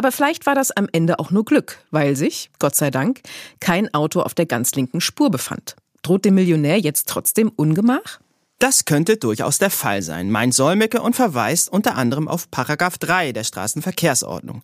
[0.00, 3.20] Aber vielleicht war das am Ende auch nur Glück, weil sich, Gott sei Dank,
[3.60, 5.76] kein Auto auf der ganz linken Spur befand.
[6.00, 8.18] Droht dem Millionär jetzt trotzdem Ungemach?
[8.58, 13.32] Das könnte durchaus der Fall sein, meint Solmecke und verweist unter anderem auf Paragraph 3
[13.32, 14.62] der Straßenverkehrsordnung.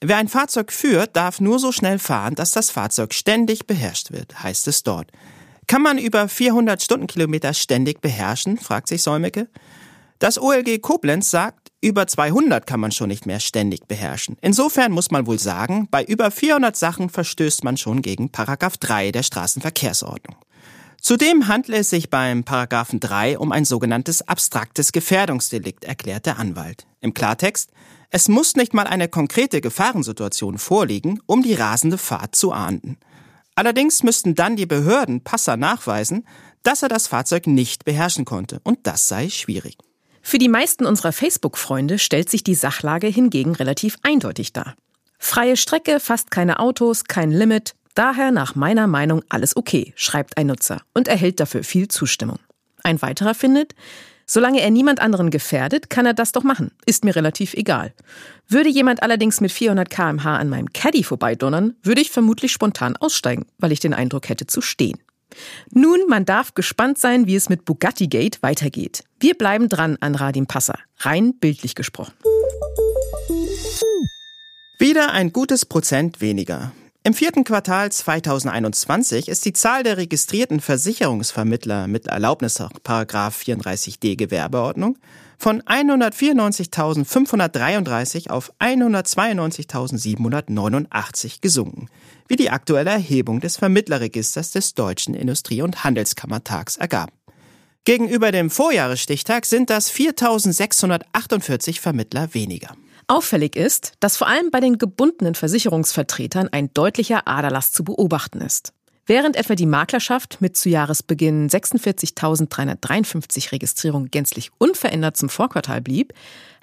[0.00, 4.40] Wer ein Fahrzeug führt, darf nur so schnell fahren, dass das Fahrzeug ständig beherrscht wird,
[4.44, 5.10] heißt es dort.
[5.66, 9.48] Kann man über 400 Stundenkilometer ständig beherrschen, fragt sich Solmecke.
[10.18, 14.36] Das OLG Koblenz sagt, über 200 kann man schon nicht mehr ständig beherrschen.
[14.40, 19.12] Insofern muss man wohl sagen, bei über 400 Sachen verstößt man schon gegen Paragraph 3
[19.12, 20.36] der Straßenverkehrsordnung.
[21.00, 26.86] Zudem handle es sich beim Paragraphen 3 um ein sogenanntes abstraktes Gefährdungsdelikt, erklärt der Anwalt.
[27.00, 27.70] Im Klartext,
[28.10, 32.96] es muss nicht mal eine konkrete Gefahrensituation vorliegen, um die rasende Fahrt zu ahnden.
[33.54, 36.26] Allerdings müssten dann die Behörden Passer nachweisen,
[36.62, 39.76] dass er das Fahrzeug nicht beherrschen konnte, und das sei schwierig.
[40.28, 44.74] Für die meisten unserer Facebook-Freunde stellt sich die Sachlage hingegen relativ eindeutig dar.
[45.20, 50.48] Freie Strecke, fast keine Autos, kein Limit, Daher nach meiner Meinung alles okay, schreibt ein
[50.48, 52.38] Nutzer und erhält dafür viel Zustimmung.
[52.82, 53.74] Ein weiterer findet,
[54.26, 57.94] solange er niemand anderen gefährdet, kann er das doch machen, ist mir relativ egal.
[58.48, 63.46] Würde jemand allerdings mit 400 kmh an meinem Caddy vorbeidonnern, würde ich vermutlich spontan aussteigen,
[63.58, 64.98] weil ich den Eindruck hätte zu stehen.
[65.70, 69.04] Nun, man darf gespannt sein, wie es mit Bugatti Gate weitergeht.
[69.20, 72.14] Wir bleiben dran an Radim Passer, rein bildlich gesprochen.
[74.78, 76.72] Wieder ein gutes Prozent weniger.
[77.06, 84.98] Im vierten Quartal 2021 ist die Zahl der registrierten Versicherungsvermittler mit Erlaubnis nach 34d Gewerbeordnung
[85.38, 91.88] von 194.533 auf 192.789 gesunken,
[92.28, 97.12] wie die aktuelle Erhebung des Vermittlerregisters des Deutschen Industrie- und Handelskammertags ergab.
[97.84, 102.74] Gegenüber dem Vorjahresstichtag sind das 4.648 Vermittler weniger.
[103.06, 108.72] Auffällig ist, dass vor allem bei den gebundenen Versicherungsvertretern ein deutlicher Aderlass zu beobachten ist.
[109.08, 116.12] Während etwa die Maklerschaft mit zu Jahresbeginn 46.353 Registrierungen gänzlich unverändert zum Vorquartal blieb,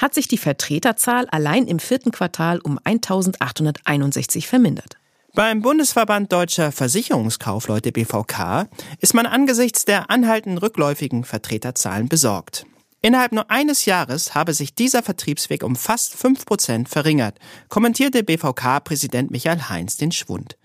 [0.02, 4.98] hat sich die Vertreterzahl allein im vierten Quartal um 1.861 vermindert.
[5.36, 8.70] Beim Bundesverband Deutscher Versicherungskaufleute BVK
[9.00, 12.68] ist man angesichts der anhaltenden rückläufigen Vertreterzahlen besorgt.
[13.02, 19.32] Innerhalb nur eines Jahres habe sich dieser Vertriebsweg um fast fünf Prozent verringert, kommentierte BVK-Präsident
[19.32, 20.56] Michael Heinz den Schwund.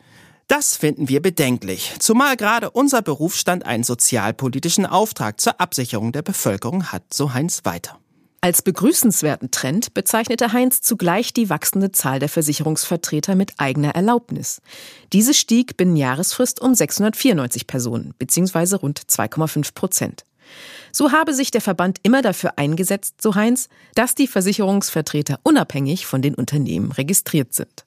[0.48, 6.92] Das finden wir bedenklich, zumal gerade unser Berufsstand einen sozialpolitischen Auftrag zur Absicherung der Bevölkerung
[6.92, 7.97] hat, so Heinz weiter.
[8.40, 14.62] Als begrüßenswerten Trend bezeichnete Heinz zugleich die wachsende Zahl der Versicherungsvertreter mit eigener Erlaubnis.
[15.12, 18.76] Diese stieg binnen Jahresfrist um 694 Personen, bzw.
[18.76, 20.24] rund 2,5 Prozent.
[20.92, 26.22] So habe sich der Verband immer dafür eingesetzt, so Heinz, dass die Versicherungsvertreter unabhängig von
[26.22, 27.84] den Unternehmen registriert sind.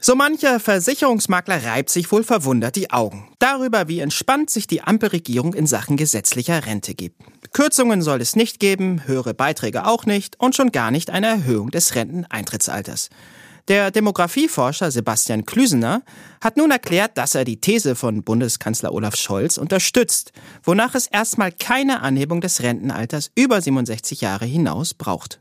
[0.00, 5.54] So mancher Versicherungsmakler reibt sich wohl verwundert die Augen darüber, wie entspannt sich die Ampelregierung
[5.54, 7.20] in Sachen gesetzlicher Rente gibt.
[7.52, 11.72] Kürzungen soll es nicht geben, höhere Beiträge auch nicht und schon gar nicht eine Erhöhung
[11.72, 13.10] des Renteneintrittsalters.
[13.66, 16.02] Der Demografieforscher Sebastian Klüsener
[16.40, 20.32] hat nun erklärt, dass er die These von Bundeskanzler Olaf Scholz unterstützt,
[20.62, 25.40] wonach es erstmal keine Anhebung des Rentenalters über 67 Jahre hinaus braucht.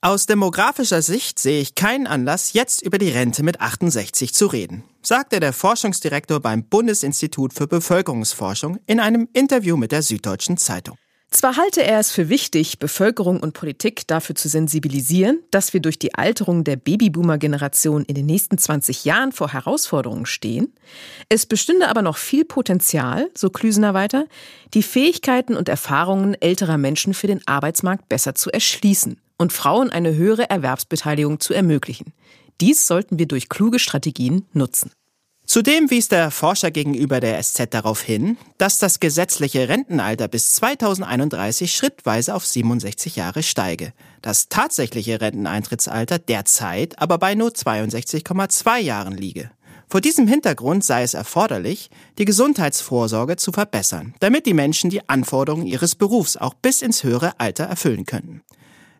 [0.00, 4.84] Aus demografischer Sicht sehe ich keinen Anlass, jetzt über die Rente mit 68 zu reden,
[5.02, 10.96] sagte der Forschungsdirektor beim Bundesinstitut für Bevölkerungsforschung in einem Interview mit der Süddeutschen Zeitung.
[11.32, 15.98] Zwar halte er es für wichtig, Bevölkerung und Politik dafür zu sensibilisieren, dass wir durch
[15.98, 20.72] die Alterung der Babyboomer-Generation in den nächsten 20 Jahren vor Herausforderungen stehen,
[21.28, 24.26] es bestünde aber noch viel Potenzial, so Klüsener weiter,
[24.74, 30.14] die Fähigkeiten und Erfahrungen älterer Menschen für den Arbeitsmarkt besser zu erschließen und Frauen eine
[30.14, 32.12] höhere Erwerbsbeteiligung zu ermöglichen.
[32.60, 34.90] Dies sollten wir durch kluge Strategien nutzen.
[35.46, 41.74] Zudem wies der Forscher gegenüber der SZ darauf hin, dass das gesetzliche Rentenalter bis 2031
[41.74, 43.94] schrittweise auf 67 Jahre steige.
[44.20, 49.50] Das tatsächliche Renteneintrittsalter derzeit aber bei nur 62,2 Jahren liege.
[49.88, 55.66] Vor diesem Hintergrund sei es erforderlich, die Gesundheitsvorsorge zu verbessern, damit die Menschen die Anforderungen
[55.66, 58.42] ihres Berufs auch bis ins höhere Alter erfüllen könnten.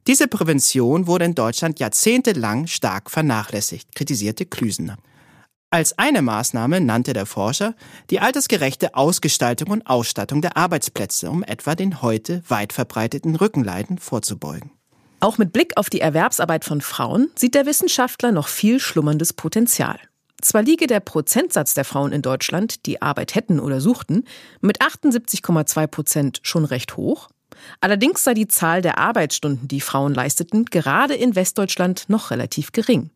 [0.09, 4.97] Diese Prävention wurde in Deutschland jahrzehntelang stark vernachlässigt, kritisierte Klüsener.
[5.69, 7.75] Als eine Maßnahme nannte der Forscher
[8.09, 14.71] die altersgerechte Ausgestaltung und Ausstattung der Arbeitsplätze, um etwa den heute weit verbreiteten Rückenleiden vorzubeugen.
[15.21, 19.99] Auch mit Blick auf die Erwerbsarbeit von Frauen sieht der Wissenschaftler noch viel schlummerndes Potenzial.
[20.41, 24.25] Zwar liege der Prozentsatz der Frauen in Deutschland, die Arbeit hätten oder suchten,
[24.63, 27.29] mit 78,2 Prozent schon recht hoch.
[27.81, 33.11] Allerdings sei die Zahl der Arbeitsstunden, die Frauen leisteten, gerade in Westdeutschland noch relativ gering.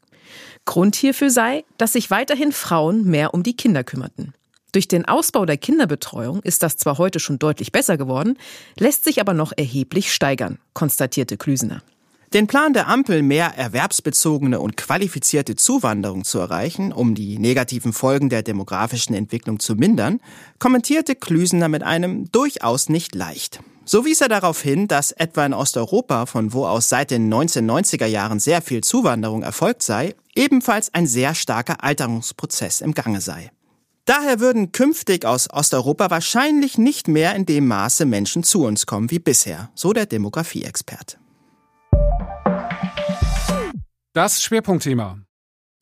[0.65, 4.35] Grund hierfür sei, dass sich weiterhin Frauen mehr um die Kinder kümmerten.
[4.73, 8.39] Durch den Ausbau der Kinderbetreuung ist das zwar heute schon deutlich besser geworden,
[8.79, 11.83] lässt sich aber noch erheblich steigern, konstatierte Klüsener.
[12.35, 18.31] Den Plan der Ampel, mehr erwerbsbezogene und qualifizierte Zuwanderung zu erreichen, um die negativen Folgen
[18.31, 20.19] der demografischen Entwicklung zu mindern,
[20.59, 23.61] kommentierte Klüsener mit einem durchaus nicht leicht.
[23.85, 28.07] So wies er darauf hin, dass etwa in Osteuropa, von wo aus seit den 1990er
[28.07, 33.51] Jahren sehr viel Zuwanderung erfolgt sei, ebenfalls ein sehr starker Alterungsprozess im Gange sei.
[34.07, 39.11] Daher würden künftig aus Osteuropa wahrscheinlich nicht mehr in dem Maße Menschen zu uns kommen
[39.11, 41.22] wie bisher, so der Demografieexperte.
[44.15, 45.21] Das Schwerpunktthema.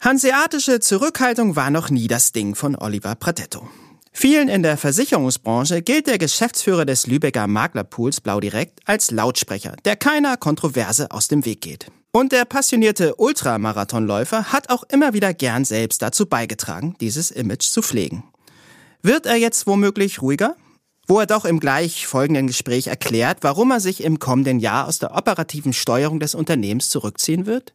[0.01, 3.69] Hanseatische Zurückhaltung war noch nie das Ding von Oliver Pradetto.
[4.12, 9.97] Vielen in der Versicherungsbranche gilt der Geschäftsführer des Lübecker Maklerpools Blau Direkt als Lautsprecher, der
[9.97, 11.90] keiner Kontroverse aus dem Weg geht.
[12.12, 17.83] Und der passionierte Ultramarathonläufer hat auch immer wieder gern selbst dazu beigetragen, dieses Image zu
[17.83, 18.23] pflegen.
[19.03, 20.55] Wird er jetzt womöglich ruhiger?
[21.09, 25.01] Wo er doch im gleich folgenden Gespräch erklärt, warum er sich im kommenden Jahr aus
[25.01, 27.72] der operativen Steuerung des Unternehmens zurückziehen wird?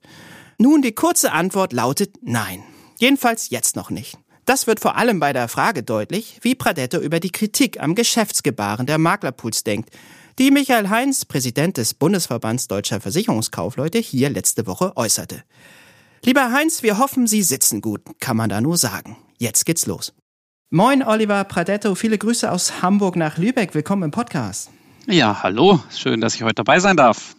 [0.57, 2.63] Nun, die kurze Antwort lautet nein.
[2.97, 4.17] Jedenfalls jetzt noch nicht.
[4.45, 8.85] Das wird vor allem bei der Frage deutlich, wie Pradetto über die Kritik am Geschäftsgebaren
[8.85, 9.89] der Maklerpools denkt,
[10.37, 15.43] die Michael Heinz, Präsident des Bundesverbands Deutscher Versicherungskaufleute, hier letzte Woche äußerte.
[16.23, 19.17] Lieber Heinz, wir hoffen, Sie sitzen gut, kann man da nur sagen.
[19.37, 20.13] Jetzt geht's los.
[20.69, 23.73] Moin, Oliver Pradetto, viele Grüße aus Hamburg nach Lübeck.
[23.75, 24.69] Willkommen im Podcast.
[25.07, 27.35] Ja, hallo, schön, dass ich heute dabei sein darf.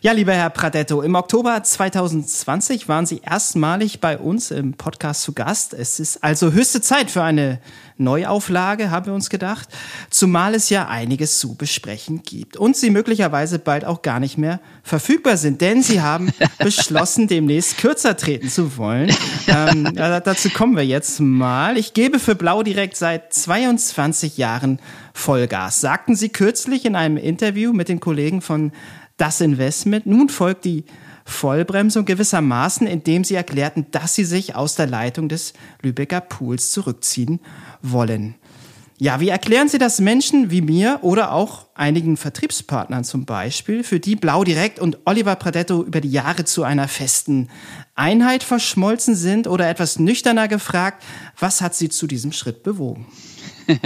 [0.00, 5.32] Ja, lieber Herr Pradetto, im Oktober 2020 waren Sie erstmalig bei uns im Podcast zu
[5.32, 5.74] Gast.
[5.74, 7.58] Es ist also höchste Zeit für eine
[7.96, 9.68] Neuauflage, haben wir uns gedacht,
[10.08, 14.60] zumal es ja einiges zu besprechen gibt und Sie möglicherweise bald auch gar nicht mehr
[14.84, 19.12] verfügbar sind, denn Sie haben beschlossen, demnächst kürzer treten zu wollen.
[19.48, 21.76] Ähm, dazu kommen wir jetzt mal.
[21.76, 24.78] Ich gebe für Blau direkt seit 22 Jahren
[25.12, 28.70] Vollgas, sagten Sie kürzlich in einem Interview mit den Kollegen von
[29.18, 30.06] das Investment.
[30.06, 30.84] Nun folgt die
[31.26, 35.52] Vollbremsung gewissermaßen, indem sie erklärten, dass sie sich aus der Leitung des
[35.82, 37.40] Lübecker Pools zurückziehen
[37.82, 38.34] wollen.
[39.00, 44.00] Ja, wie erklären Sie das Menschen wie mir oder auch einigen Vertriebspartnern zum Beispiel, für
[44.00, 47.48] die Blau Direkt und Oliver Pradetto über die Jahre zu einer festen
[47.94, 51.04] Einheit verschmolzen sind oder etwas nüchterner gefragt,
[51.38, 53.06] was hat Sie zu diesem Schritt bewogen?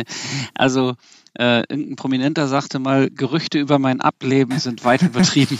[0.55, 0.95] Also
[1.39, 5.59] äh, irgendein Prominenter sagte mal, Gerüchte über mein Ableben sind weit übertrieben.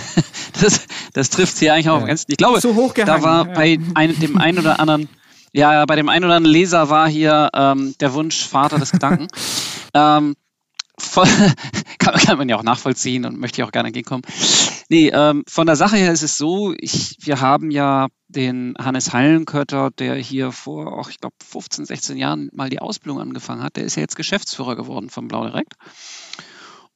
[0.60, 2.06] das, das trifft hier eigentlich auch ja.
[2.06, 2.24] ganz.
[2.28, 3.54] Ich glaube, da war ja.
[3.54, 5.08] bei ein, dem einen oder anderen,
[5.52, 9.28] ja, bei dem einen oder anderen Leser war hier ähm, der Wunsch Vater des Gedanken.
[9.94, 10.36] ähm,
[10.98, 11.26] voll,
[11.98, 14.22] kann, kann, man ja auch nachvollziehen und möchte ich auch gerne entgegenkommen.
[14.90, 19.12] Nee, ähm, von der Sache her ist es so, ich, wir haben ja den Hannes
[19.12, 23.76] Hallenkötter, der hier vor, auch ich glaube, 15, 16 Jahren mal die Ausbildung angefangen hat,
[23.76, 25.74] der ist ja jetzt Geschäftsführer geworden von Blau Direkt.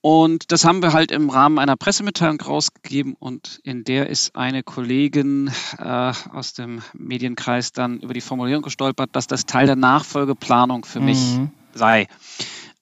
[0.01, 4.65] Und das haben wir halt im Rahmen einer Pressemitteilung rausgegeben und in der ist eine
[4.65, 10.85] Kollegin äh, aus dem Medienkreis dann über die Formulierung gestolpert, dass das Teil der Nachfolgeplanung
[10.85, 11.07] für mhm.
[11.07, 11.39] mich
[11.73, 12.09] sei.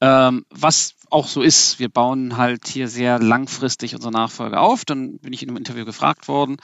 [0.01, 4.85] Ähm, was auch so ist, wir bauen halt hier sehr langfristig unsere Nachfolge auf.
[4.85, 6.57] Dann bin ich in einem Interview gefragt worden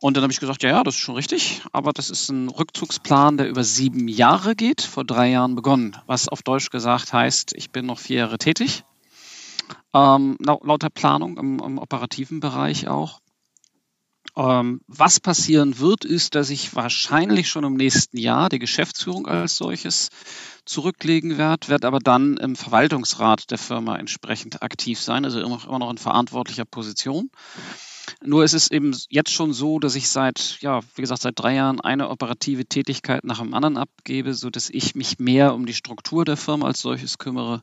[0.00, 2.48] und dann habe ich gesagt, ja, ja, das ist schon richtig, aber das ist ein
[2.48, 7.54] Rückzugsplan, der über sieben Jahre geht, vor drei Jahren begonnen, was auf Deutsch gesagt heißt,
[7.56, 8.84] ich bin noch vier Jahre tätig,
[9.94, 13.20] ähm, laut der Planung im, im operativen Bereich auch.
[14.36, 19.56] Ähm, was passieren wird, ist, dass ich wahrscheinlich schon im nächsten Jahr die Geschäftsführung als
[19.56, 20.08] solches
[20.64, 25.90] zurücklegen werde, werde aber dann im Verwaltungsrat der Firma entsprechend aktiv sein, also immer, noch
[25.90, 27.30] in verantwortlicher Position.
[28.22, 31.54] Nur ist es eben jetzt schon so, dass ich seit, ja, wie gesagt, seit drei
[31.54, 35.74] Jahren eine operative Tätigkeit nach dem anderen abgebe, so dass ich mich mehr um die
[35.74, 37.62] Struktur der Firma als solches kümmere.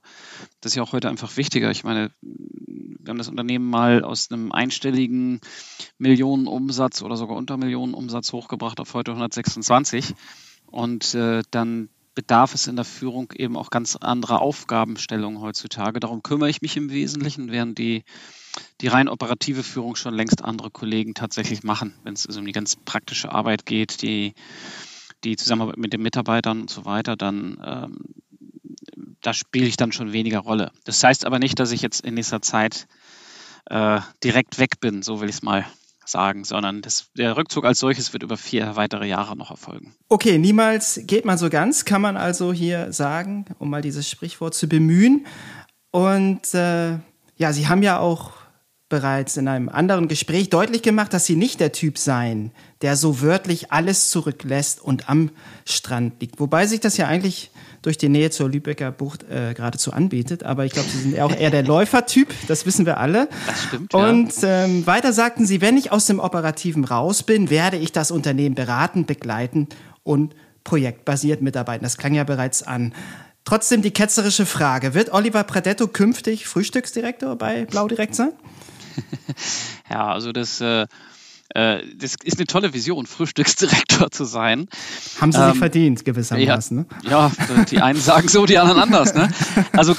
[0.59, 1.69] Das ist ja auch heute einfach wichtiger.
[1.71, 5.41] Ich meine, wir haben das Unternehmen mal aus einem einstelligen
[5.97, 10.13] Millionenumsatz oder sogar unter Millionenumsatz hochgebracht auf heute 126.
[10.67, 15.99] Und äh, dann bedarf es in der Führung eben auch ganz anderer Aufgabenstellungen heutzutage.
[15.99, 18.03] Darum kümmere ich mich im Wesentlichen, während die,
[18.81, 22.51] die rein operative Führung schon längst andere Kollegen tatsächlich machen, wenn es also um die
[22.51, 24.33] ganz praktische Arbeit geht, die,
[25.23, 27.97] die Zusammenarbeit mit den Mitarbeitern und so weiter, dann ähm,
[29.21, 30.71] da spiele ich dann schon weniger Rolle.
[30.83, 32.87] Das heißt aber nicht, dass ich jetzt in nächster Zeit
[33.65, 35.65] äh, direkt weg bin, so will ich es mal
[36.05, 39.95] sagen, sondern das, der Rückzug als solches wird über vier weitere Jahre noch erfolgen.
[40.09, 44.53] Okay, niemals geht man so ganz, kann man also hier sagen, um mal dieses Sprichwort
[44.53, 45.25] zu bemühen.
[45.91, 46.97] Und äh,
[47.37, 48.31] ja, Sie haben ja auch
[48.89, 53.21] bereits in einem anderen Gespräch deutlich gemacht, dass Sie nicht der Typ seien, der so
[53.21, 55.31] wörtlich alles zurücklässt und am
[55.65, 56.39] Strand liegt.
[56.39, 57.51] Wobei sich das ja eigentlich
[57.81, 60.43] durch die Nähe zur Lübecker Bucht äh, geradezu anbietet.
[60.43, 63.27] Aber ich glaube, Sie sind auch eher der Läufertyp, das wissen wir alle.
[63.47, 63.93] Das stimmt.
[63.93, 68.11] Und ähm, weiter sagten Sie, wenn ich aus dem Operativen raus bin, werde ich das
[68.11, 69.67] Unternehmen beraten, begleiten
[70.03, 71.83] und projektbasiert mitarbeiten.
[71.83, 72.93] Das klang ja bereits an.
[73.43, 78.31] Trotzdem die ketzerische Frage, wird Oliver Predetto künftig Frühstücksdirektor bei Blau Direkt sein?
[79.89, 80.85] ja, also das äh,
[81.53, 84.67] das ist eine tolle Vision, Frühstücksdirektor zu sein.
[85.19, 86.85] Haben Sie ähm, sich verdient, gewissermaßen.
[87.03, 87.31] Ja, ne?
[87.49, 89.13] ja, die einen sagen so, die anderen anders.
[89.13, 89.31] Ne?
[89.73, 89.95] Also,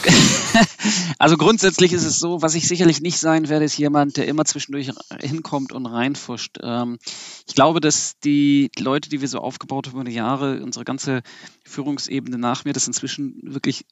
[1.19, 4.45] also grundsätzlich ist es so, was ich sicherlich nicht sein werde, ist jemand, der immer
[4.45, 4.91] zwischendurch
[5.21, 6.59] hinkommt und reinfuscht.
[6.63, 6.99] Ähm,
[7.47, 11.23] ich glaube, dass die Leute, die wir so aufgebaut haben über die Jahre, unsere ganze
[11.65, 13.85] Führungsebene nach mir, das inzwischen wirklich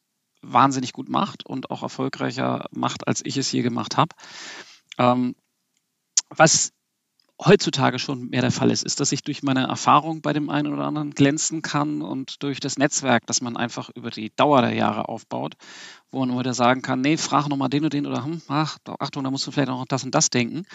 [0.42, 4.14] wahnsinnig gut macht und auch erfolgreicher macht, als ich es je gemacht habe.
[4.98, 5.34] Ähm,
[6.30, 6.72] was
[7.44, 10.72] heutzutage schon mehr der Fall ist, ist, dass ich durch meine Erfahrung bei dem einen
[10.72, 14.74] oder anderen glänzen kann und durch das Netzwerk, das man einfach über die Dauer der
[14.74, 15.54] Jahre aufbaut,
[16.10, 19.24] wo man wieder sagen kann, nee, frag nochmal den und den oder hm, ach, Achtung,
[19.24, 20.66] da musst du vielleicht auch noch das und das denken.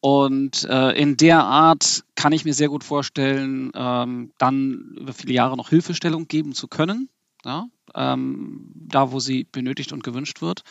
[0.00, 5.34] Und äh, in der Art kann ich mir sehr gut vorstellen, ähm, dann über viele
[5.34, 7.08] Jahre noch Hilfestellung geben zu können,
[7.44, 10.62] ja, ähm, da wo sie benötigt und gewünscht wird.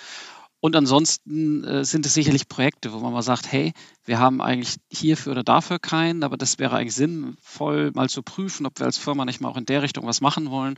[0.60, 3.74] Und ansonsten äh, sind es sicherlich Projekte, wo man mal sagt, hey,
[4.06, 8.66] wir haben eigentlich hierfür oder dafür keinen, aber das wäre eigentlich sinnvoll, mal zu prüfen,
[8.66, 10.78] ob wir als Firma nicht mal auch in der Richtung was machen wollen.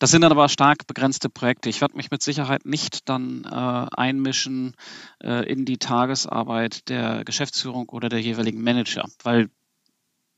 [0.00, 1.68] Das sind dann aber stark begrenzte Projekte.
[1.68, 3.48] Ich werde mich mit Sicherheit nicht dann äh,
[3.96, 4.74] einmischen
[5.22, 9.48] äh, in die Tagesarbeit der Geschäftsführung oder der jeweiligen Manager, weil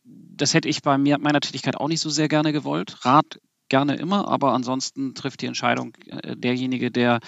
[0.05, 3.05] das hätte ich bei mir, meiner Tätigkeit auch nicht so sehr gerne gewollt.
[3.05, 7.21] Rat gerne immer, aber ansonsten trifft die Entscheidung äh, derjenige, der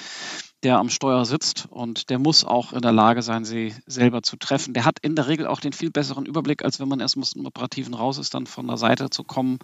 [0.62, 4.36] der am Steuer sitzt und der muss auch in der Lage sein, sie selber zu
[4.36, 4.74] treffen.
[4.74, 7.30] Der hat in der Regel auch den viel besseren Überblick, als wenn man erst aus
[7.30, 9.58] dem Operativen raus ist, dann von der Seite zu kommen.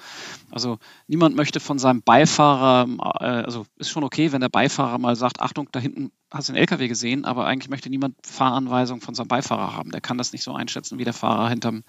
[0.50, 2.88] Also niemand möchte von seinem Beifahrer,
[3.20, 6.52] äh, also ist schon okay, wenn der Beifahrer mal sagt, Achtung, da hinten hast du
[6.52, 9.90] einen LKW gesehen, aber eigentlich möchte niemand Fahranweisungen von seinem Beifahrer haben.
[9.90, 11.84] Der kann das nicht so einschätzen wie der Fahrer hinterm,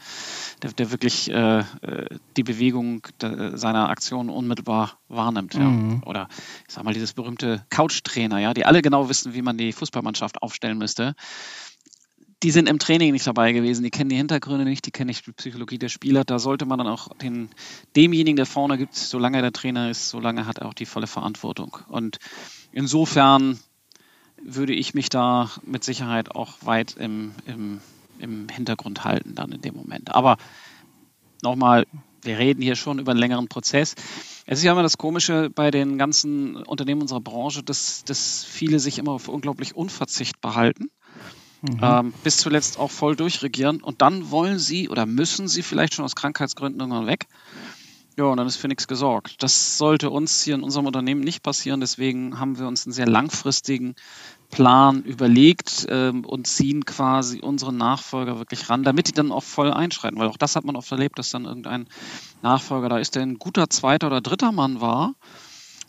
[0.62, 5.56] der, der wirklich äh, äh die Bewegung de, seiner Aktion unmittelbar wahrnimmt.
[5.56, 5.62] Ja.
[5.62, 6.04] Mhm.
[6.06, 6.28] Oder
[6.68, 10.42] ich sag mal, dieses berühmte Couch-Trainer, ja, die alle genau wissen, wie man die Fußballmannschaft
[10.42, 11.16] aufstellen müsste.
[12.44, 15.26] Die sind im Training nicht dabei gewesen, die kennen die Hintergründe nicht, die kennen nicht
[15.26, 16.24] die Psychologie der Spieler.
[16.24, 17.50] Da sollte man dann auch den,
[17.96, 21.08] demjenigen, der vorne gibt, solange er der Trainer ist, solange hat er auch die volle
[21.08, 21.80] Verantwortung.
[21.88, 22.20] Und
[22.72, 23.60] insofern
[24.44, 27.82] würde ich mich da mit Sicherheit auch weit im, im,
[28.20, 30.14] im Hintergrund halten dann in dem Moment.
[30.16, 30.38] Aber
[31.42, 31.86] nochmal,
[32.22, 33.96] wir reden hier schon über einen längeren Prozess.
[34.46, 38.80] Es ist ja immer das Komische bei den ganzen Unternehmen unserer Branche, dass, dass viele
[38.80, 40.90] sich immer auf unglaublich unverzichtbar halten.
[41.62, 41.80] Mhm.
[41.82, 46.06] Ähm, bis zuletzt auch voll durchregieren und dann wollen sie oder müssen sie vielleicht schon
[46.06, 47.26] aus Krankheitsgründen irgendwann weg.
[48.20, 49.44] Ja, und dann ist für nichts gesorgt.
[49.44, 51.80] Das sollte uns hier in unserem Unternehmen nicht passieren.
[51.82, 53.94] Deswegen haben wir uns einen sehr langfristigen
[54.50, 59.72] Plan überlegt ähm, und ziehen quasi unsere Nachfolger wirklich ran, damit die dann auch voll
[59.72, 60.18] einschreiten.
[60.18, 61.88] Weil auch das hat man oft erlebt, dass dann irgendein
[62.42, 65.14] Nachfolger da ist, der ein guter zweiter oder dritter Mann war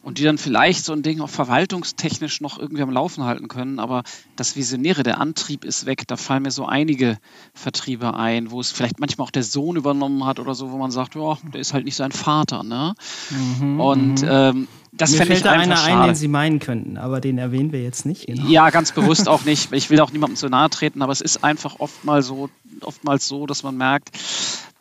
[0.02, 3.78] und die dann vielleicht so ein Ding auch verwaltungstechnisch noch irgendwie am Laufen halten können.
[3.78, 4.04] Aber
[4.36, 6.06] das Visionäre, der Antrieb ist weg.
[6.06, 7.18] Da fallen mir so einige
[7.52, 10.90] Vertriebe ein, wo es vielleicht manchmal auch der Sohn übernommen hat oder so, wo man
[10.90, 12.62] sagt, ja, der ist halt nicht sein Vater.
[12.62, 12.94] Ne?
[13.30, 14.28] Mhm, und mhm.
[14.30, 16.00] ähm, das Mir fällt da einer schade.
[16.00, 18.26] ein, den Sie meinen könnten, aber den erwähnen wir jetzt nicht.
[18.26, 18.48] Genau.
[18.48, 19.72] Ja, ganz bewusst auch nicht.
[19.72, 22.48] Ich will auch niemandem zu nahe treten, aber es ist einfach oftmals so,
[22.80, 24.10] oftmals so, dass man merkt,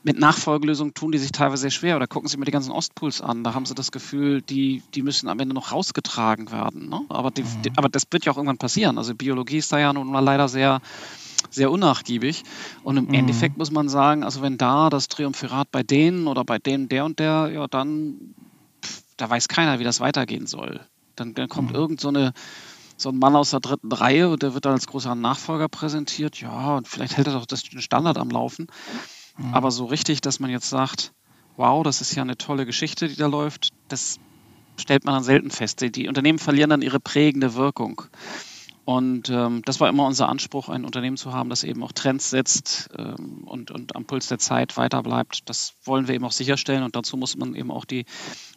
[0.07, 1.97] mit Nachfolgelösungen tun die sich teilweise sehr schwer.
[1.97, 3.43] Oder gucken Sie mir die ganzen Ostpools an.
[3.43, 6.87] Da haben Sie das Gefühl, die, die müssen am Ende noch rausgetragen werden.
[6.87, 7.01] Ne?
[7.09, 7.61] Aber, die, mhm.
[7.63, 8.97] die, aber das wird ja auch irgendwann passieren.
[8.97, 10.79] Also Biologie ist da ja nun mal leider sehr,
[11.49, 12.43] sehr unnachgiebig.
[12.83, 13.15] Und im mhm.
[13.15, 17.03] Endeffekt muss man sagen, also wenn da das Triumphirat bei denen oder bei denen der
[17.03, 18.33] und der, ja, dann,
[18.81, 20.79] pff, da weiß keiner, wie das weitergehen soll.
[21.17, 21.75] Dann, dann kommt mhm.
[21.75, 22.31] irgend so eine
[22.99, 26.41] so ein Mann aus der dritten Reihe und der wird dann als großer Nachfolger präsentiert.
[26.41, 28.67] Ja, und vielleicht hält er doch das den Standard am Laufen.
[29.37, 29.53] Mhm.
[29.53, 31.13] Aber so richtig, dass man jetzt sagt,
[31.55, 34.19] wow, das ist ja eine tolle Geschichte, die da läuft, das
[34.77, 35.81] stellt man dann selten fest.
[35.81, 38.03] Die Unternehmen verlieren dann ihre prägende Wirkung.
[38.87, 42.29] Und ähm, das war immer unser Anspruch, ein Unternehmen zu haben, das eben auch Trends
[42.29, 45.49] setzt ähm, und, und am Puls der Zeit weiter bleibt.
[45.49, 48.05] Das wollen wir eben auch sicherstellen und dazu muss man eben auch die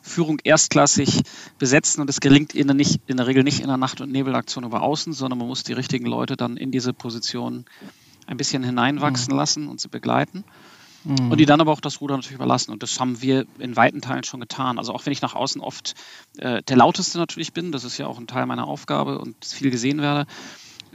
[0.02, 1.22] Führung erstklassig
[1.58, 4.62] besetzen und es gelingt ihnen nicht in der Regel nicht in der Nacht- und Nebelaktion
[4.62, 7.64] über außen, sondern man muss die richtigen Leute dann in diese Position
[8.28, 9.36] ein bisschen hineinwachsen mhm.
[9.36, 10.44] lassen und sie begleiten.
[11.04, 12.72] Und die dann aber auch das Ruder natürlich überlassen.
[12.72, 14.78] Und das haben wir in weiten Teilen schon getan.
[14.78, 15.94] Also auch wenn ich nach außen oft
[16.38, 19.70] äh, der lauteste natürlich bin, das ist ja auch ein Teil meiner Aufgabe und viel
[19.70, 20.26] gesehen werde.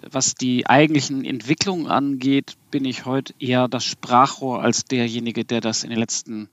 [0.01, 5.83] Was die eigentlichen Entwicklungen angeht, bin ich heute eher das Sprachrohr als derjenige, der das
[5.83, 6.49] in den letzten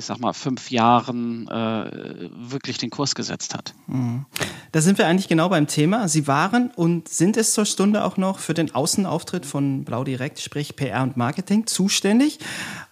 [0.00, 3.74] ich sag mal, fünf Jahren äh, wirklich den Kurs gesetzt hat.
[3.86, 4.24] Mhm.
[4.72, 6.08] Da sind wir eigentlich genau beim Thema.
[6.08, 10.40] Sie waren und sind es zur Stunde auch noch für den Außenauftritt von Blau Direkt,
[10.40, 12.38] sprich PR und Marketing, zuständig.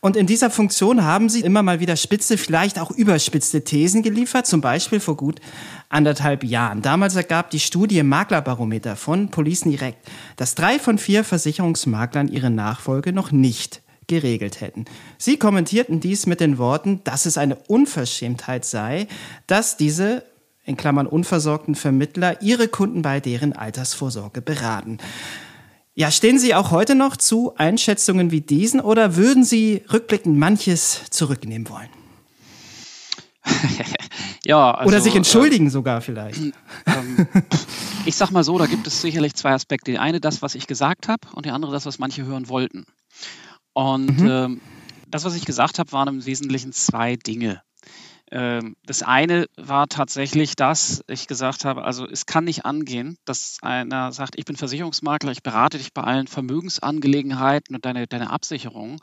[0.00, 4.46] Und in dieser Funktion haben Sie immer mal wieder spitze, vielleicht auch überspitzte Thesen geliefert,
[4.46, 5.40] zum Beispiel vor gut
[5.88, 6.82] anderthalb Jahren.
[6.82, 10.06] Damals ergab die Studie Maklerbarometer von Police Direct,
[10.36, 14.86] dass drei von vier Versicherungsmaklern ihre Nachfolge noch nicht geregelt hätten.
[15.16, 19.06] Sie kommentierten dies mit den Worten, dass es eine Unverschämtheit sei,
[19.46, 20.24] dass diese
[20.64, 24.98] in Klammern unversorgten Vermittler ihre Kunden bei deren Altersvorsorge beraten.
[25.94, 31.02] Ja, stehen Sie auch heute noch zu Einschätzungen wie diesen oder würden Sie rückblickend manches
[31.11, 31.88] zurücknehmen wollen?
[34.44, 36.38] ja, also, oder sich entschuldigen äh, sogar vielleicht.
[36.86, 37.26] Ähm,
[38.04, 39.90] ich sag mal so, da gibt es sicherlich zwei Aspekte.
[39.90, 42.84] Die eine das, was ich gesagt habe, und die andere das, was manche hören wollten.
[43.79, 44.29] Und mhm.
[44.29, 44.61] ähm,
[45.07, 47.62] das, was ich gesagt habe, waren im Wesentlichen zwei Dinge.
[48.33, 53.59] Ähm, das eine war tatsächlich, dass ich gesagt habe, also es kann nicht angehen, dass
[53.62, 59.01] einer sagt, ich bin Versicherungsmakler, ich berate dich bei allen Vermögensangelegenheiten und deine, deine Absicherung.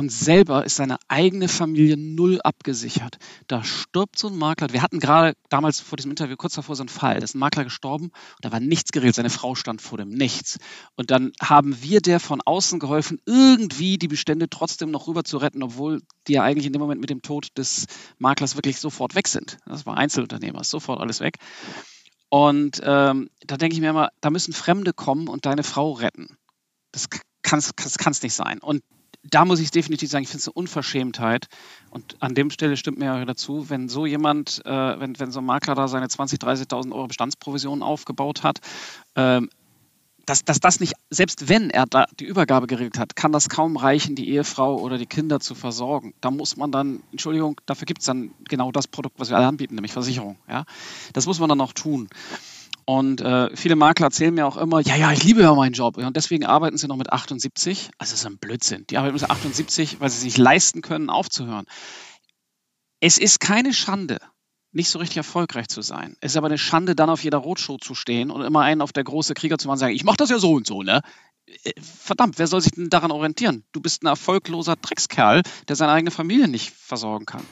[0.00, 3.18] Und selber ist seine eigene Familie null abgesichert.
[3.48, 4.72] Da stirbt so ein Makler.
[4.72, 7.16] Wir hatten gerade damals vor diesem Interview kurz davor so einen Fall.
[7.16, 9.16] Da ist ein Makler gestorben und da war nichts geregelt.
[9.16, 10.58] Seine Frau stand vor dem Nichts.
[10.96, 15.36] Und dann haben wir der von außen geholfen, irgendwie die Bestände trotzdem noch rüber zu
[15.36, 17.84] retten, obwohl die ja eigentlich in dem Moment mit dem Tod des
[18.16, 19.58] Maklers wirklich sofort weg sind.
[19.66, 21.36] Das war Einzelunternehmer, sofort alles weg.
[22.30, 26.38] Und ähm, da denke ich mir immer, da müssen Fremde kommen und deine Frau retten.
[26.90, 27.10] Das
[27.42, 28.60] kann es nicht sein.
[28.60, 28.82] Und
[29.22, 31.46] da muss ich definitiv sagen, ich finde es eine Unverschämtheit.
[31.90, 35.40] Und an dem Stelle stimmt mir ja dazu, wenn so jemand, äh, wenn, wenn so
[35.40, 38.60] ein Makler da seine 20.000, 30.000 Euro Bestandsprovision aufgebaut hat,
[39.16, 39.50] ähm,
[40.26, 43.76] dass, dass das nicht, selbst wenn er da die Übergabe geregelt hat, kann das kaum
[43.76, 46.14] reichen, die Ehefrau oder die Kinder zu versorgen.
[46.20, 49.48] Da muss man dann, Entschuldigung, dafür gibt es dann genau das Produkt, was wir alle
[49.48, 50.38] anbieten, nämlich Versicherung.
[50.48, 50.64] Ja?
[51.12, 52.08] Das muss man dann auch tun.
[52.84, 55.96] Und äh, viele Makler erzählen mir auch immer, ja, ja, ich liebe ja meinen Job.
[55.96, 57.90] Und deswegen arbeiten sie noch mit 78.
[57.98, 58.84] Also das ist ein Blödsinn.
[58.90, 61.66] Die arbeiten mit 78, weil sie sich leisten können, aufzuhören.
[63.00, 64.18] Es ist keine Schande,
[64.72, 66.16] nicht so richtig erfolgreich zu sein.
[66.20, 68.92] Es ist aber eine Schande, dann auf jeder Roadshow zu stehen und immer einen auf
[68.92, 71.00] der große Krieger zu machen und sagen, ich mache das ja so und so, ne?
[71.46, 73.64] Äh, verdammt, wer soll sich denn daran orientieren?
[73.72, 77.44] Du bist ein erfolgloser Dreckskerl, der seine eigene Familie nicht versorgen kann.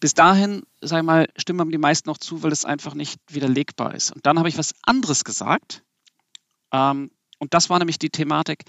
[0.00, 3.94] Bis dahin, sag ich mal, stimmen die meisten noch zu, weil es einfach nicht widerlegbar
[3.94, 4.12] ist.
[4.12, 5.82] Und dann habe ich was anderes gesagt.
[6.72, 8.64] Ähm, und das war nämlich die Thematik,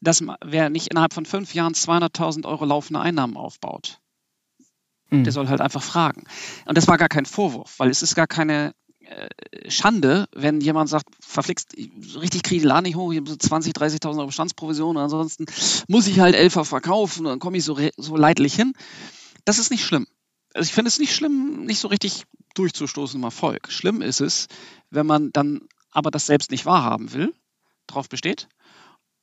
[0.00, 4.00] dass wer nicht innerhalb von fünf Jahren 200.000 Euro laufende Einnahmen aufbaut,
[5.10, 5.24] mhm.
[5.24, 6.24] der soll halt einfach fragen.
[6.66, 10.88] Und das war gar kein Vorwurf, weil es ist gar keine äh, Schande, wenn jemand
[10.88, 14.96] sagt, verflixt, richtig kriege ich den nicht hoch, ich habe so 20.000, 30.000 Euro Bestandsprovision,
[14.96, 15.46] ansonsten
[15.86, 18.72] muss ich halt Elfer verkaufen, dann komme ich so, so leidlich hin.
[19.44, 20.06] Das ist nicht schlimm
[20.54, 22.24] also ich finde es nicht schlimm, nicht so richtig
[22.54, 23.70] durchzustoßen im Erfolg.
[23.70, 24.48] Schlimm ist es,
[24.90, 27.34] wenn man dann aber das selbst nicht wahrhaben will,
[27.86, 28.48] darauf besteht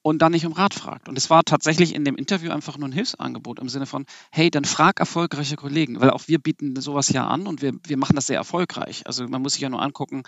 [0.02, 1.10] und dann nicht um Rat fragt.
[1.10, 4.50] Und es war tatsächlich in dem Interview einfach nur ein Hilfsangebot im Sinne von, hey,
[4.50, 8.16] dann frag erfolgreiche Kollegen, weil auch wir bieten sowas ja an und wir, wir machen
[8.16, 9.06] das sehr erfolgreich.
[9.06, 10.24] Also man muss sich ja nur angucken,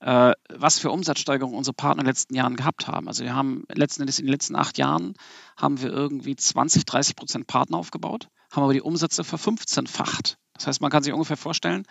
[0.00, 3.08] was für Umsatzsteigerungen unsere Partner in den letzten Jahren gehabt haben.
[3.08, 5.14] Also wir haben letzten Endes in den letzten acht Jahren
[5.56, 10.38] haben wir irgendwie 20, 30 Prozent Partner aufgebaut haben aber die Umsätze verfünfzehnfacht.
[10.54, 11.84] Das heißt, man kann sich ungefähr vorstellen,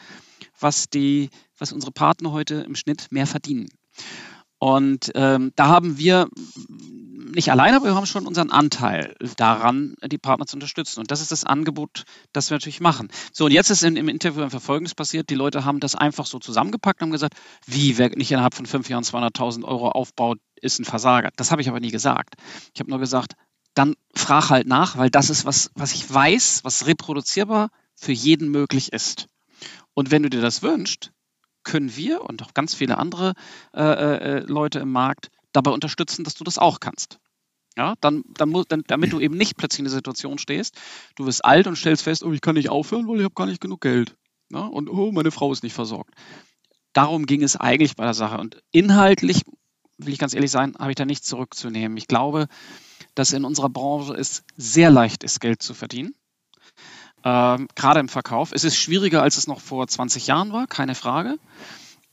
[0.60, 3.68] was, die, was unsere Partner heute im Schnitt mehr verdienen.
[4.60, 6.28] Und ähm, da haben wir
[7.32, 11.00] nicht alleine, aber wir haben schon unseren Anteil daran, die Partner zu unterstützen.
[11.00, 12.04] Und das ist das Angebot,
[12.34, 13.10] das wir natürlich machen.
[13.32, 15.30] So, und jetzt ist in, im Interview einfach Folgendes passiert.
[15.30, 18.66] Die Leute haben das einfach so zusammengepackt und haben gesagt, wie, wer nicht innerhalb von
[18.66, 21.30] fünf Jahren 200.000 Euro aufbaut, ist ein Versager.
[21.36, 22.36] Das habe ich aber nie gesagt.
[22.74, 23.34] Ich habe nur gesagt,
[23.74, 28.50] dann frag halt nach, weil das ist was, was ich weiß, was reproduzierbar für jeden
[28.50, 29.28] möglich ist.
[29.94, 31.12] Und wenn du dir das wünschst,
[31.64, 33.34] können wir und auch ganz viele andere
[33.76, 37.20] äh, äh, Leute im Markt dabei unterstützen, dass du das auch kannst.
[37.76, 40.76] Ja, dann, dann, dann, damit du eben nicht plötzlich in der Situation stehst,
[41.16, 43.46] du wirst alt und stellst fest, oh, ich kann nicht aufhören, weil ich habe gar
[43.46, 44.16] nicht genug Geld.
[44.52, 46.14] Ja, und oh, meine Frau ist nicht versorgt.
[46.94, 48.38] Darum ging es eigentlich bei der Sache.
[48.40, 49.42] Und inhaltlich,
[49.98, 51.98] will ich ganz ehrlich sein, habe ich da nichts zurückzunehmen.
[51.98, 52.48] Ich glaube,
[53.14, 56.16] dass in unserer Branche es sehr leicht ist, Geld zu verdienen.
[57.24, 58.52] Ähm, gerade im Verkauf.
[58.54, 61.38] Es ist schwieriger, als es noch vor 20 Jahren war, keine Frage.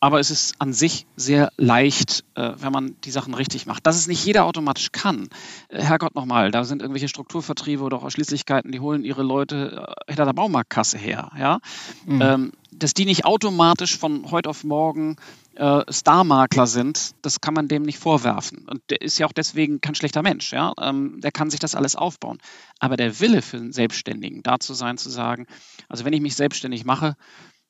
[0.04, 3.86] Aber es ist an sich sehr leicht, äh, wenn man die Sachen richtig macht.
[3.86, 5.30] Dass es nicht jeder automatisch kann.
[5.70, 10.10] Äh, Herrgott nochmal, da sind irgendwelche Strukturvertriebe oder auch Ausschließlichkeiten, die holen ihre Leute äh,
[10.10, 11.30] hinter der Baumarktkasse her.
[11.38, 11.60] Ja?
[12.04, 12.20] Mhm.
[12.20, 15.16] Ähm, dass die nicht automatisch von heute auf morgen
[15.54, 18.66] äh, Starmakler sind, das kann man dem nicht vorwerfen.
[18.68, 20.52] Und der ist ja auch deswegen kein schlechter Mensch.
[20.52, 20.74] Ja?
[20.82, 22.40] Ähm, der kann sich das alles aufbauen.
[22.78, 25.46] Aber der Wille für einen Selbstständigen, da zu sein, zu sagen,
[25.88, 27.16] also wenn ich mich selbstständig mache,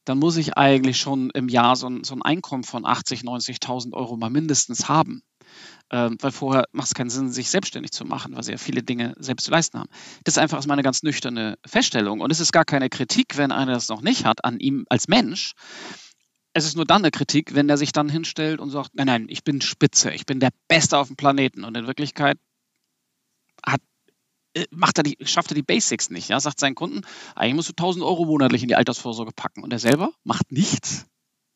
[0.05, 3.93] dann muss ich eigentlich schon im Jahr so ein, so ein Einkommen von 80, 90.000
[3.93, 5.23] Euro mal mindestens haben.
[5.91, 8.83] Ähm, weil vorher macht es keinen Sinn, sich selbstständig zu machen, weil sie ja viele
[8.83, 9.91] Dinge selbst zu leisten haben.
[10.25, 12.21] Das ist einfach aus meiner ganz nüchterne Feststellung.
[12.21, 15.09] Und es ist gar keine Kritik, wenn einer das noch nicht hat, an ihm als
[15.09, 15.53] Mensch,
[16.55, 19.27] es ist nur dann eine Kritik, wenn er sich dann hinstellt und sagt, nein, nein,
[19.29, 21.65] ich bin Spitze, ich bin der Beste auf dem Planeten.
[21.65, 22.39] Und in Wirklichkeit
[24.71, 26.29] macht er die, schafft er die Basics nicht.
[26.29, 26.41] Ja?
[26.41, 27.03] Sagt seinen Kunden,
[27.35, 29.63] eigentlich musst du 1000 Euro monatlich in die Altersvorsorge packen.
[29.63, 31.07] Und er selber macht nichts,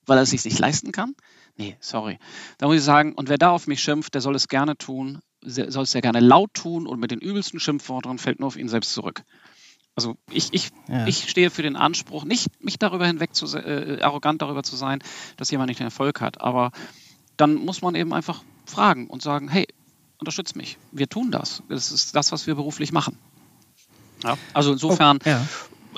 [0.06, 1.14] weil er es sich nicht leisten kann.
[1.56, 2.18] Nee, sorry.
[2.58, 5.20] Da muss ich sagen, und wer da auf mich schimpft, der soll es gerne tun,
[5.42, 8.68] soll es sehr gerne laut tun und mit den übelsten Schimpfworten fällt nur auf ihn
[8.68, 9.24] selbst zurück.
[9.96, 11.08] Also ich, ich, ja.
[11.08, 15.00] ich stehe für den Anspruch, nicht mich darüber hinweg zu äh, arrogant darüber zu sein,
[15.36, 16.40] dass jemand nicht den Erfolg hat.
[16.40, 16.70] Aber
[17.36, 19.66] dann muss man eben einfach fragen und sagen, hey,
[20.18, 20.78] unterstützt mich.
[20.92, 21.62] Wir tun das.
[21.68, 23.16] Das ist das, was wir beruflich machen.
[24.24, 25.46] Ja, also insofern, ja.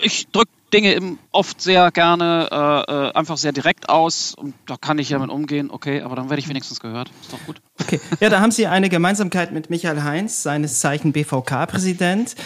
[0.02, 4.76] ich drücke Dinge eben oft sehr gerne äh, äh, einfach sehr direkt aus und da
[4.76, 7.10] kann ich ja mit umgehen, okay, aber dann werde ich wenigstens gehört.
[7.22, 7.60] Ist doch gut.
[7.80, 12.36] Okay, ja, da haben Sie eine Gemeinsamkeit mit Michael Heinz, seines Zeichen BVK-Präsident.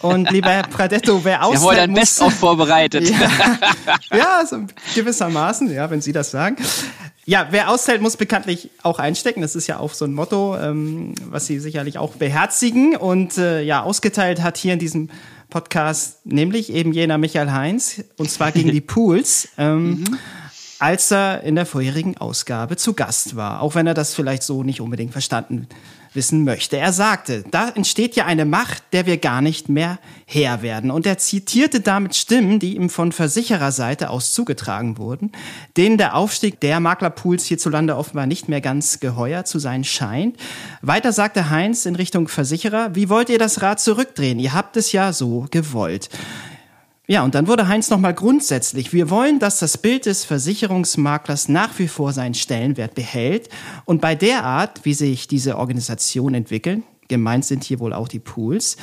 [0.00, 1.60] Und lieber Herr Pradetto, wer aushält...
[1.60, 3.10] Sie haben ein Best auch vorbereitet.
[4.10, 4.64] ja, ja so
[4.94, 6.56] gewissermaßen, ja, wenn Sie das sagen.
[7.26, 9.40] Ja, wer aushält, muss bekanntlich auch einstecken.
[9.40, 12.96] Das ist ja auch so ein Motto, ähm, was Sie sicherlich auch beherzigen.
[12.96, 15.08] Und äh, ja, ausgeteilt hat hier in diesem
[15.48, 20.18] Podcast, nämlich eben jener Michael Heinz, und zwar gegen die Pools, ähm, mhm.
[20.84, 24.62] Als er in der vorherigen Ausgabe zu Gast war, auch wenn er das vielleicht so
[24.62, 25.66] nicht unbedingt verstanden
[26.12, 26.76] wissen möchte.
[26.76, 30.90] Er sagte, da entsteht ja eine Macht, der wir gar nicht mehr Herr werden.
[30.90, 35.32] Und er zitierte damit Stimmen, die ihm von Versichererseite aus zugetragen wurden,
[35.78, 40.36] denen der Aufstieg der Maklerpools hierzulande offenbar nicht mehr ganz geheuer zu sein scheint.
[40.82, 44.38] Weiter sagte Heinz in Richtung Versicherer, wie wollt ihr das Rad zurückdrehen?
[44.38, 46.10] Ihr habt es ja so gewollt.
[47.06, 48.94] Ja, und dann wurde Heinz nochmal grundsätzlich.
[48.94, 53.50] Wir wollen, dass das Bild des Versicherungsmaklers nach wie vor seinen Stellenwert behält.
[53.84, 58.20] Und bei der Art, wie sich diese Organisationen entwickeln, gemeint sind hier wohl auch die
[58.20, 58.78] Pools,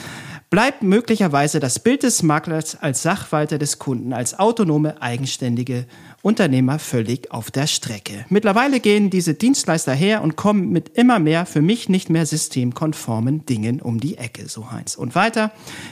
[0.52, 5.88] bleibt möglicherweise das Bild des Maklers als Sachwalter des Kunden, als autonome, eigenständige
[6.24, 8.26] Unternehmer völlig auf der Strecke.
[8.30, 13.46] Mittlerweile gehen diese Dienstleister her und kommen mit immer mehr für mich nicht mehr systemkonformen
[13.46, 14.96] Dingen um die Ecke, so Heinz.
[14.96, 15.52] Und weiter,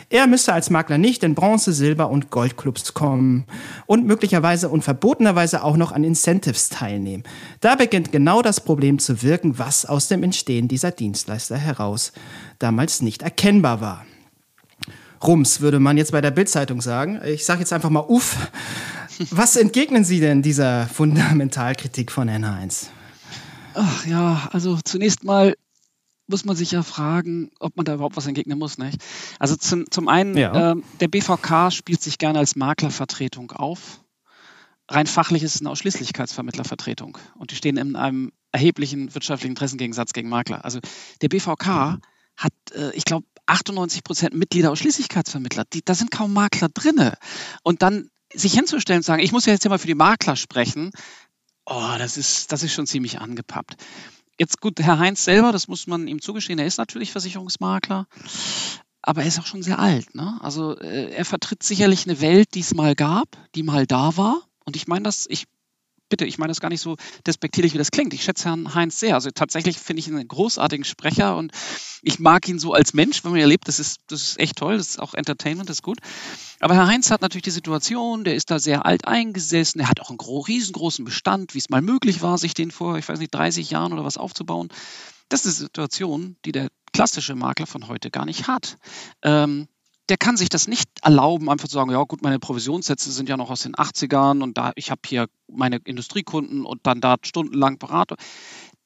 [0.10, 3.46] er müsse als Makler nicht in Bronze, Silber und Goldclubs kommen
[3.88, 7.24] und möglicherweise und verbotenerweise auch noch an Incentives teilnehmen.
[7.60, 12.14] Da beginnt genau das Problem zu wirken, was aus dem Entstehen dieser Dienstleister heraus
[12.60, 14.06] damals nicht erkennbar war.
[15.24, 17.20] Rums, würde man jetzt bei der Bildzeitung sagen.
[17.26, 18.38] Ich sage jetzt einfach mal Uff.
[19.32, 22.90] Was entgegnen Sie denn dieser Fundamentalkritik von Herrn Heinz?
[23.74, 25.56] Ach ja, also zunächst mal
[26.28, 28.78] muss man sich ja fragen, ob man da überhaupt was entgegnen muss.
[28.78, 29.04] Nicht?
[29.40, 30.72] Also zum, zum einen, ja.
[30.72, 34.00] äh, der BVK spielt sich gerne als Maklervertretung auf.
[34.88, 40.30] Rein fachlich ist es eine Ausschließlichkeitsvermittlervertretung und die stehen in einem erheblichen wirtschaftlichen Interessengegensatz gegen
[40.30, 40.66] Makler.
[40.66, 40.80] Also
[41.22, 42.00] der BVK
[42.38, 45.66] hat, äh, ich glaube, 98 Prozent Mitglieder Ausschließlichkeitsvermittler.
[45.74, 47.18] Die, da sind kaum Makler drinne.
[47.64, 50.36] Und dann sich hinzustellen und sagen, ich muss ja jetzt ja mal für die Makler
[50.36, 50.92] sprechen,
[51.66, 53.78] oh, das ist, das ist schon ziemlich angepappt.
[54.38, 58.08] Jetzt gut, Herr Heinz selber, das muss man ihm zugestehen, er ist natürlich Versicherungsmakler,
[59.02, 60.16] aber er ist auch schon sehr alt.
[60.16, 60.38] Ne?
[60.42, 64.42] Also äh, er vertritt sicherlich eine Welt, die es mal gab, die mal da war.
[64.66, 65.46] Und ich meine das, ich
[66.10, 68.14] bitte, ich meine das gar nicht so despektierlich, wie das klingt.
[68.14, 69.16] Ich schätze Herrn Heinz sehr.
[69.16, 71.52] Also tatsächlich finde ich ihn einen großartigen Sprecher und
[72.02, 73.68] ich mag ihn so als Mensch, wenn man ihn erlebt.
[73.68, 74.78] Das ist, das ist echt toll.
[74.78, 76.00] Das ist auch Entertainment, das ist gut.
[76.60, 79.82] Aber Herr Heinz hat natürlich die Situation, der ist da sehr alt eingesessen.
[79.82, 83.08] Er hat auch einen riesengroßen Bestand, wie es mal möglich war, sich den vor, ich
[83.08, 84.70] weiß nicht, 30 Jahren oder was aufzubauen.
[85.30, 88.78] Das ist eine Situation, die der klassische Makler von heute gar nicht hat.
[89.22, 89.68] Ähm,
[90.10, 93.38] der kann sich das nicht erlauben, einfach zu sagen, ja gut, meine Provisionssätze sind ja
[93.38, 97.78] noch aus den 80ern und da ich habe hier meine Industriekunden und dann da stundenlang
[97.78, 98.18] Beratung.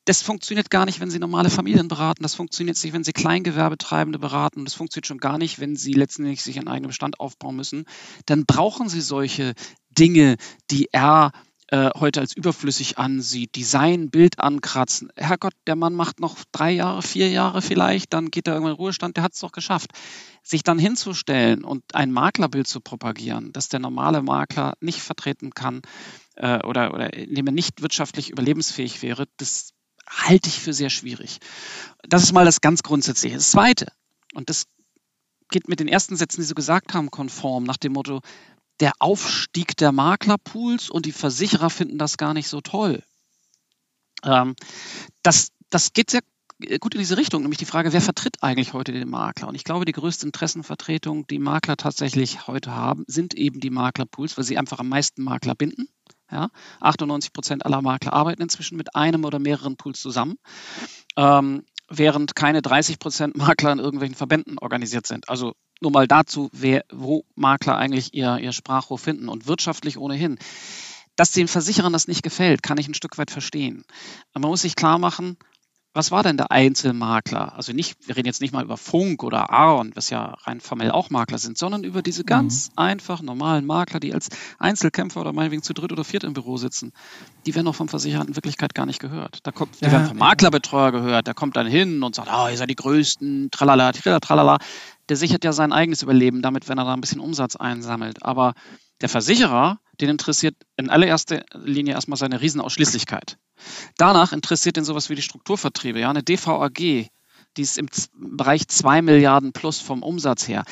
[0.05, 2.23] Das funktioniert gar nicht, wenn Sie normale Familien beraten.
[2.23, 4.65] Das funktioniert nicht, wenn Sie Kleingewerbetreibende beraten.
[4.65, 7.85] Das funktioniert schon gar nicht, wenn Sie letztendlich sich einen eigenen Bestand aufbauen müssen.
[8.25, 9.53] Dann brauchen Sie solche
[9.89, 10.35] Dinge,
[10.69, 11.31] die er
[11.73, 15.09] äh, heute als überflüssig ansieht, Design, Bild ankratzen.
[15.15, 18.77] Herrgott, der Mann macht noch drei Jahre, vier Jahre vielleicht, dann geht er irgendwann in
[18.77, 19.91] Ruhestand, der hat es doch geschafft
[20.43, 25.81] sich dann hinzustellen und ein Maklerbild zu propagieren, das der normale Makler nicht vertreten kann
[26.35, 29.69] äh, oder, oder in dem er nicht wirtschaftlich überlebensfähig wäre, das
[30.07, 31.39] halte ich für sehr schwierig.
[32.03, 33.37] Das ist mal das ganz Grundsätzliche.
[33.37, 33.87] Das Zweite,
[34.33, 34.65] und das
[35.49, 38.19] geht mit den ersten Sätzen, die Sie gesagt haben, konform, nach dem Motto,
[38.79, 43.03] der Aufstieg der Maklerpools und die Versicherer finden das gar nicht so toll.
[44.23, 44.55] Ähm,
[45.21, 46.21] das, das geht sehr
[46.61, 49.47] äh, gut in diese Richtung, nämlich die Frage, wer vertritt eigentlich heute den Makler?
[49.47, 54.37] Und ich glaube, die größte Interessenvertretung, die Makler tatsächlich heute haben, sind eben die Maklerpools,
[54.37, 55.87] weil sie einfach am meisten Makler binden.
[56.31, 56.49] Ja,
[56.79, 60.37] 98 Prozent aller Makler arbeiten inzwischen mit einem oder mehreren Pools zusammen,
[61.15, 65.29] ähm, während keine 30 Prozent Makler in irgendwelchen Verbänden organisiert sind.
[65.29, 70.39] Also nur mal dazu, wer, wo Makler eigentlich ihr, ihr Sprachrohr finden und wirtschaftlich ohnehin.
[71.15, 73.83] Dass den Versicherern das nicht gefällt, kann ich ein Stück weit verstehen.
[74.33, 75.37] Aber man muss sich klar machen,
[75.93, 77.55] was war denn der Einzelmakler?
[77.55, 80.89] Also nicht, wir reden jetzt nicht mal über Funk oder Aaron, was ja rein formell
[80.89, 82.73] auch Makler sind, sondern über diese ganz mhm.
[82.77, 86.93] einfachen, normalen Makler, die als Einzelkämpfer oder meinetwegen zu dritt oder viert im Büro sitzen.
[87.45, 89.39] Die werden auch vom Versicherer in Wirklichkeit gar nicht gehört.
[89.43, 92.45] Da kommt, die ja, werden vom Maklerbetreuer gehört, der kommt dann hin und sagt, ah,
[92.45, 94.57] oh, ihr seid die Größten, tralala, tralala, tralala.
[95.09, 98.23] Der sichert ja sein eigenes Überleben damit, wenn er da ein bisschen Umsatz einsammelt.
[98.23, 98.53] Aber
[99.01, 103.37] der Versicherer, den interessiert in allererster Linie erstmal seine Riesenausschließlichkeit.
[103.97, 105.99] Danach interessiert ihn sowas wie die Strukturvertriebe.
[105.99, 110.63] Ja, eine DVAG, die ist im Bereich 2 Milliarden plus vom Umsatz her.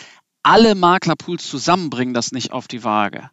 [0.43, 3.29] alle Maklerpools zusammen bringen das nicht auf die Waage.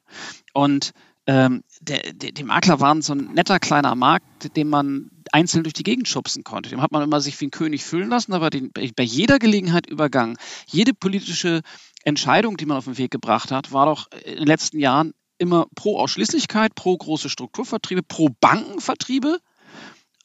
[0.53, 0.92] Und
[1.26, 5.74] ähm, der, der, die Makler waren so ein netter kleiner Markt, den man einzeln durch
[5.74, 6.70] die Gegend schubsen konnte.
[6.70, 9.87] Dem hat man immer sich wie ein König füllen lassen, aber den, bei jeder Gelegenheit
[9.87, 10.37] übergangen.
[10.66, 11.62] Jede politische
[12.05, 15.66] Entscheidung, die man auf den Weg gebracht hat, war doch in den letzten Jahren immer
[15.74, 19.39] pro Ausschließlichkeit, pro große Strukturvertriebe, pro Bankenvertriebe,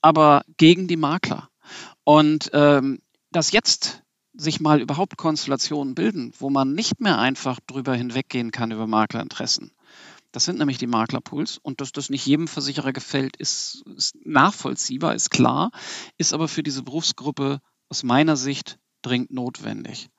[0.02, 1.50] aber gegen die Makler.
[2.04, 3.00] Und ähm,
[3.32, 4.04] dass jetzt
[4.36, 9.72] sich mal überhaupt Konstellationen bilden, wo man nicht mehr einfach drüber hinweggehen kann über Maklerinteressen,
[10.34, 15.14] das sind nämlich die Maklerpools und dass das nicht jedem Versicherer gefällt, ist, ist nachvollziehbar,
[15.14, 15.72] ist klar,
[16.18, 20.10] ist aber für diese Berufsgruppe aus meiner Sicht dringend notwendig.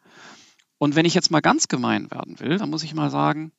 [0.79, 3.53] Und wenn ich jetzt mal ganz gemein werden will, dann muss ich mal sagen,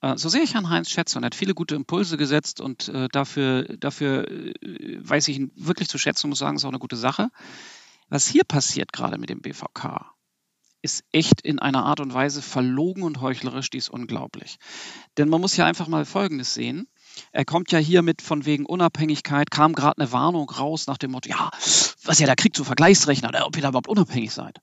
[0.00, 2.88] äh, so sehe ich Herrn Heinz schätze und er hat viele gute Impulse gesetzt und
[2.88, 4.54] äh, dafür, dafür äh,
[4.98, 7.30] weiß ich ihn wirklich zu schätzen und muss sagen, ist auch eine gute Sache.
[8.08, 10.12] Was hier passiert gerade mit dem BVK,
[10.82, 14.56] ist echt in einer Art und Weise verlogen und heuchlerisch, die ist unglaublich.
[15.18, 16.88] Denn man muss ja einfach mal Folgendes sehen.
[17.32, 21.10] Er kommt ja hier mit von wegen Unabhängigkeit, kam gerade eine Warnung raus nach dem
[21.10, 21.50] Motto, ja,
[22.04, 24.58] was ja der Krieg zu Vergleichsrechner, ob ihr da überhaupt unabhängig seid.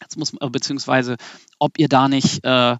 [0.00, 1.16] Jetzt muss man, beziehungsweise
[1.58, 2.76] ob ihr da nicht äh,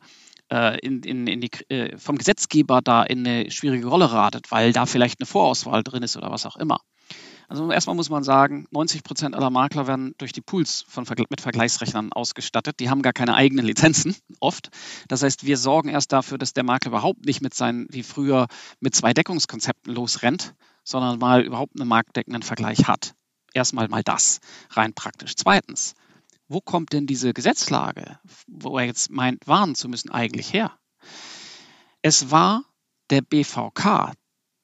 [0.52, 4.72] äh in, in, in die, äh, vom Gesetzgeber da in eine schwierige Rolle ratet, weil
[4.72, 6.80] da vielleicht eine Vorauswahl drin ist oder was auch immer.
[7.48, 11.40] Also erstmal muss man sagen, 90 Prozent aller Makler werden durch die Pools von, mit
[11.40, 12.80] Vergleichsrechnern ausgestattet.
[12.80, 14.70] Die haben gar keine eigenen Lizenzen, oft.
[15.08, 18.48] Das heißt, wir sorgen erst dafür, dass der Makler überhaupt nicht mit seinen, wie früher,
[18.80, 23.14] mit zwei Deckungskonzepten losrennt, sondern mal überhaupt einen marktdeckenden Vergleich hat.
[23.54, 24.40] Erstmal mal das,
[24.70, 25.34] rein praktisch.
[25.36, 25.94] Zweitens,
[26.48, 30.76] wo kommt denn diese Gesetzlage, wo er jetzt meint, warnen zu müssen, eigentlich her?
[32.02, 32.62] Es war
[33.10, 34.12] der BVK,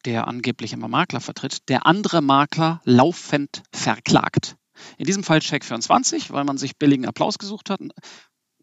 [0.04, 4.56] der angeblich immer Makler vertritt, der andere Makler laufend verklagt.
[4.98, 7.80] In diesem Fall Check24, weil man sich billigen Applaus gesucht hat.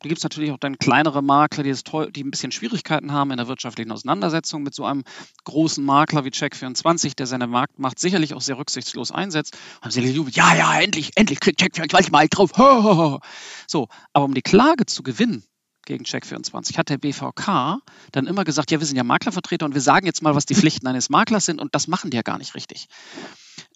[0.01, 1.73] Da gibt es natürlich auch dann kleinere Makler, die,
[2.11, 5.03] die, ein bisschen Schwierigkeiten haben in der wirtschaftlichen Auseinandersetzung mit so einem
[5.43, 9.57] großen Makler wie Check24, der seine Marktmacht sicherlich auch sehr rücksichtslos einsetzt.
[9.81, 12.51] Haben sie gejubelt, ja, ja, endlich, endlich kriegt Check24 mal drauf.
[13.67, 15.43] So, aber um die Klage zu gewinnen,
[15.89, 17.79] gegen Check24 hat der BVK
[18.11, 20.53] dann immer gesagt, ja, wir sind ja Maklervertreter und wir sagen jetzt mal, was die
[20.53, 22.87] Pflichten eines Maklers sind und das machen die ja gar nicht richtig.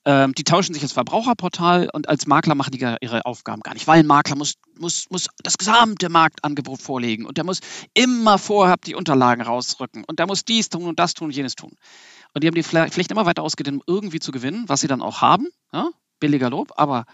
[0.06, 3.88] Ähm, die tauschen sich ins Verbraucherportal und als Makler machen die ihre Aufgaben gar nicht,
[3.88, 7.62] weil ein Makler muss, muss, muss das gesamte Marktangebot vorlegen und der muss
[7.96, 11.56] immer vorher die Unterlagen rausrücken und der muss dies tun und das tun und jenes
[11.56, 11.72] tun.
[12.36, 15.02] Und die haben die Pflicht immer weiter ausgedehnt, um irgendwie zu gewinnen, was sie dann
[15.02, 15.90] auch haben, ja?
[16.20, 17.06] billiger Lob, aber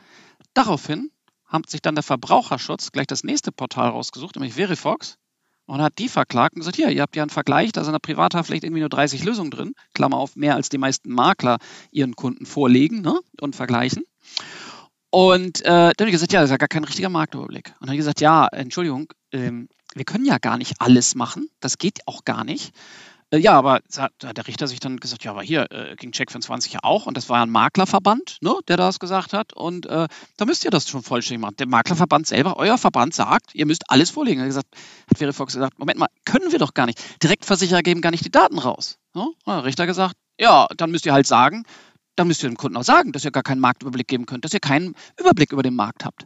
[0.53, 1.09] daraufhin
[1.49, 5.17] hat sich dann der Verbraucherschutz gleich das nächste Portal rausgesucht, nämlich Verifox,
[5.65, 7.93] und hat die verklagt und gesagt, hier, ihr habt ja einen Vergleich, da sind in
[7.93, 11.57] der Privathaftpflicht irgendwie nur 30 Lösungen drin, Klammer auf, mehr als die meisten Makler
[11.91, 14.03] ihren Kunden vorlegen ne, und vergleichen.
[15.11, 17.67] Und äh, dann habe ich gesagt, ja, das ist ja gar kein richtiger Marktüberblick.
[17.67, 21.49] Und dann habe ich gesagt, ja, Entschuldigung, ähm, wir können ja gar nicht alles machen,
[21.59, 22.73] das geht auch gar nicht.
[23.31, 26.11] Äh, ja, aber da hat der Richter sich dann gesagt, ja, aber hier äh, ging
[26.11, 30.07] Check24 ja auch und das war ein Maklerverband, ne, der das gesagt hat und äh,
[30.37, 31.55] da müsst ihr das schon vollständig machen.
[31.57, 34.39] Der Maklerverband selber, euer Verband sagt, ihr müsst alles vorlegen.
[34.39, 34.75] Er hat gesagt,
[35.09, 36.99] hat Verifox gesagt, Moment mal, können wir doch gar nicht.
[37.23, 38.97] Direktversicherer geben gar nicht die Daten raus.
[39.13, 39.27] Ne?
[39.45, 41.65] Der Richter gesagt, ja, dann müsst ihr halt sagen,
[42.15, 44.53] dann müsst ihr dem Kunden auch sagen, dass ihr gar keinen Marktüberblick geben könnt, dass
[44.53, 46.25] ihr keinen Überblick über den Markt habt.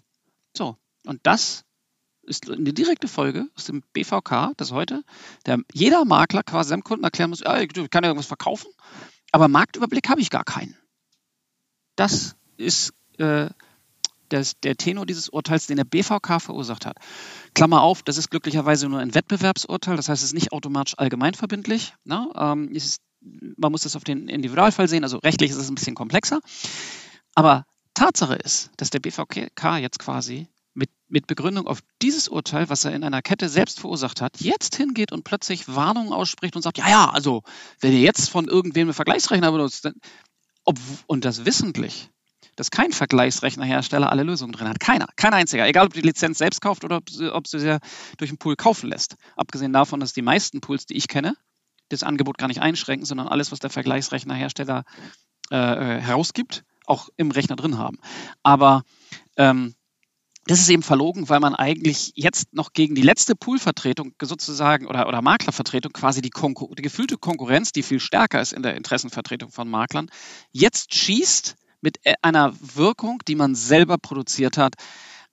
[0.55, 1.63] So, und das
[2.23, 5.03] ist eine direkte Folge aus dem BVK, dass heute
[5.45, 8.71] der, jeder Makler quasi seinem Kunden erklären muss, ah, ich kann ja irgendwas verkaufen,
[9.31, 10.77] aber Marktüberblick habe ich gar keinen.
[11.95, 13.49] Das ist äh,
[14.29, 16.97] das, der Tenor dieses Urteils, den der BVK verursacht hat.
[17.53, 21.93] Klammer auf, das ist glücklicherweise nur ein Wettbewerbsurteil, das heißt, es ist nicht automatisch allgemeinverbindlich.
[22.03, 22.31] Ne?
[22.35, 25.95] Ähm, ist, man muss das auf den Individualfall sehen, also rechtlich ist es ein bisschen
[25.95, 26.39] komplexer.
[27.35, 32.85] Aber Tatsache ist, dass der BVK jetzt quasi mit, mit Begründung auf dieses Urteil, was
[32.85, 36.77] er in einer Kette selbst verursacht hat, jetzt hingeht und plötzlich Warnungen ausspricht und sagt,
[36.77, 37.43] ja, ja, also
[37.79, 39.93] wenn ihr jetzt von irgendwem einen Vergleichsrechner benutzt, dann,
[40.65, 42.09] ob, und das wissentlich,
[42.55, 44.79] dass kein Vergleichsrechnerhersteller alle Lösungen drin hat.
[44.79, 45.67] Keiner, kein einziger.
[45.67, 47.79] Egal, ob die Lizenz selbst kauft oder ob sie, ob sie sie
[48.17, 49.15] durch einen Pool kaufen lässt.
[49.35, 51.35] Abgesehen davon, dass die meisten Pools, die ich kenne,
[51.89, 54.83] das Angebot gar nicht einschränken, sondern alles, was der Vergleichsrechnerhersteller
[55.51, 57.97] äh, äh herausgibt, auch im Rechner drin haben.
[58.43, 58.83] Aber
[59.37, 59.75] ähm,
[60.45, 65.07] das ist eben verlogen, weil man eigentlich jetzt noch gegen die letzte Poolvertretung sozusagen oder,
[65.07, 69.69] oder Maklervertretung quasi die, die gefühlte Konkurrenz, die viel stärker ist in der Interessenvertretung von
[69.69, 70.09] Maklern,
[70.51, 74.75] jetzt schießt mit e-, einer Wirkung, die man selber produziert hat.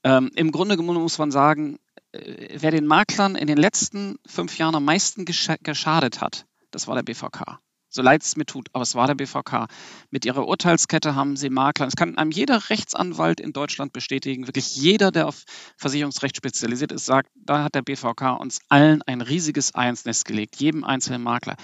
[0.05, 1.79] Ähm, Im Grunde genommen muss man sagen,
[2.13, 6.95] äh, wer den Maklern in den letzten fünf Jahren am meisten geschadet hat, das war
[6.95, 7.59] der BVK.
[7.93, 9.67] So leid es mir tut, aber es war der BVK.
[10.11, 11.89] Mit ihrer Urteilskette haben sie Makler.
[11.89, 15.43] Es kann einem jeder Rechtsanwalt in Deutschland bestätigen, wirklich jeder, der auf
[15.77, 20.25] Versicherungsrecht spezialisiert ist, sagt, da hat der BVK uns allen ein riesiges Ei ins Nest
[20.25, 21.57] gelegt, jedem einzelnen Makler.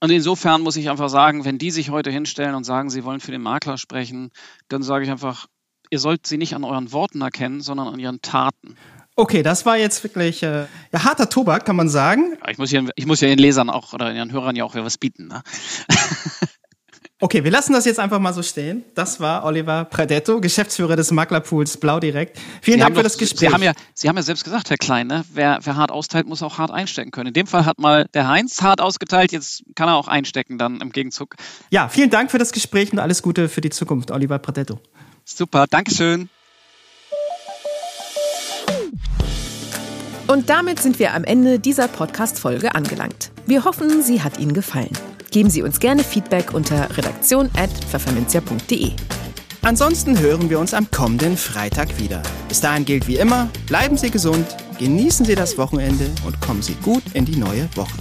[0.00, 3.20] Und insofern muss ich einfach sagen, wenn die sich heute hinstellen und sagen, sie wollen
[3.20, 4.30] für den Makler sprechen,
[4.68, 5.46] dann sage ich einfach,
[5.90, 8.76] ihr sollt sie nicht an euren Worten erkennen, sondern an ihren Taten.
[9.18, 12.38] Okay, das war jetzt wirklich äh, ja, harter Tobak, kann man sagen.
[12.48, 14.96] Ich muss, ja, ich muss ja den Lesern auch oder den Hörern ja auch was
[14.96, 15.26] bieten.
[15.26, 15.42] Ne?
[17.20, 18.84] okay, wir lassen das jetzt einfach mal so stehen.
[18.94, 22.38] Das war Oliver Predetto, Geschäftsführer des Maklerpools Blau Direkt.
[22.62, 23.48] Vielen Sie Dank für doch, das Gespräch.
[23.48, 25.24] Sie haben, ja, Sie haben ja selbst gesagt, Herr Klein, ne?
[25.34, 27.26] wer, wer hart austeilt, muss auch hart einstecken können.
[27.26, 30.80] In dem Fall hat mal der Heinz hart ausgeteilt, jetzt kann er auch einstecken dann
[30.80, 31.34] im Gegenzug.
[31.70, 34.78] Ja, vielen Dank für das Gespräch und alles Gute für die Zukunft, Oliver Predetto.
[35.24, 36.28] Super, Dankeschön.
[40.28, 43.30] Und damit sind wir am Ende dieser Podcast-Folge angelangt.
[43.46, 44.92] Wir hoffen, sie hat Ihnen gefallen.
[45.30, 48.92] Geben Sie uns gerne Feedback unter redaktion.pfefferminzia.de.
[49.62, 52.22] Ansonsten hören wir uns am kommenden Freitag wieder.
[52.46, 54.46] Bis dahin gilt wie immer, bleiben Sie gesund,
[54.78, 57.96] genießen Sie das Wochenende und kommen Sie gut in die neue Woche.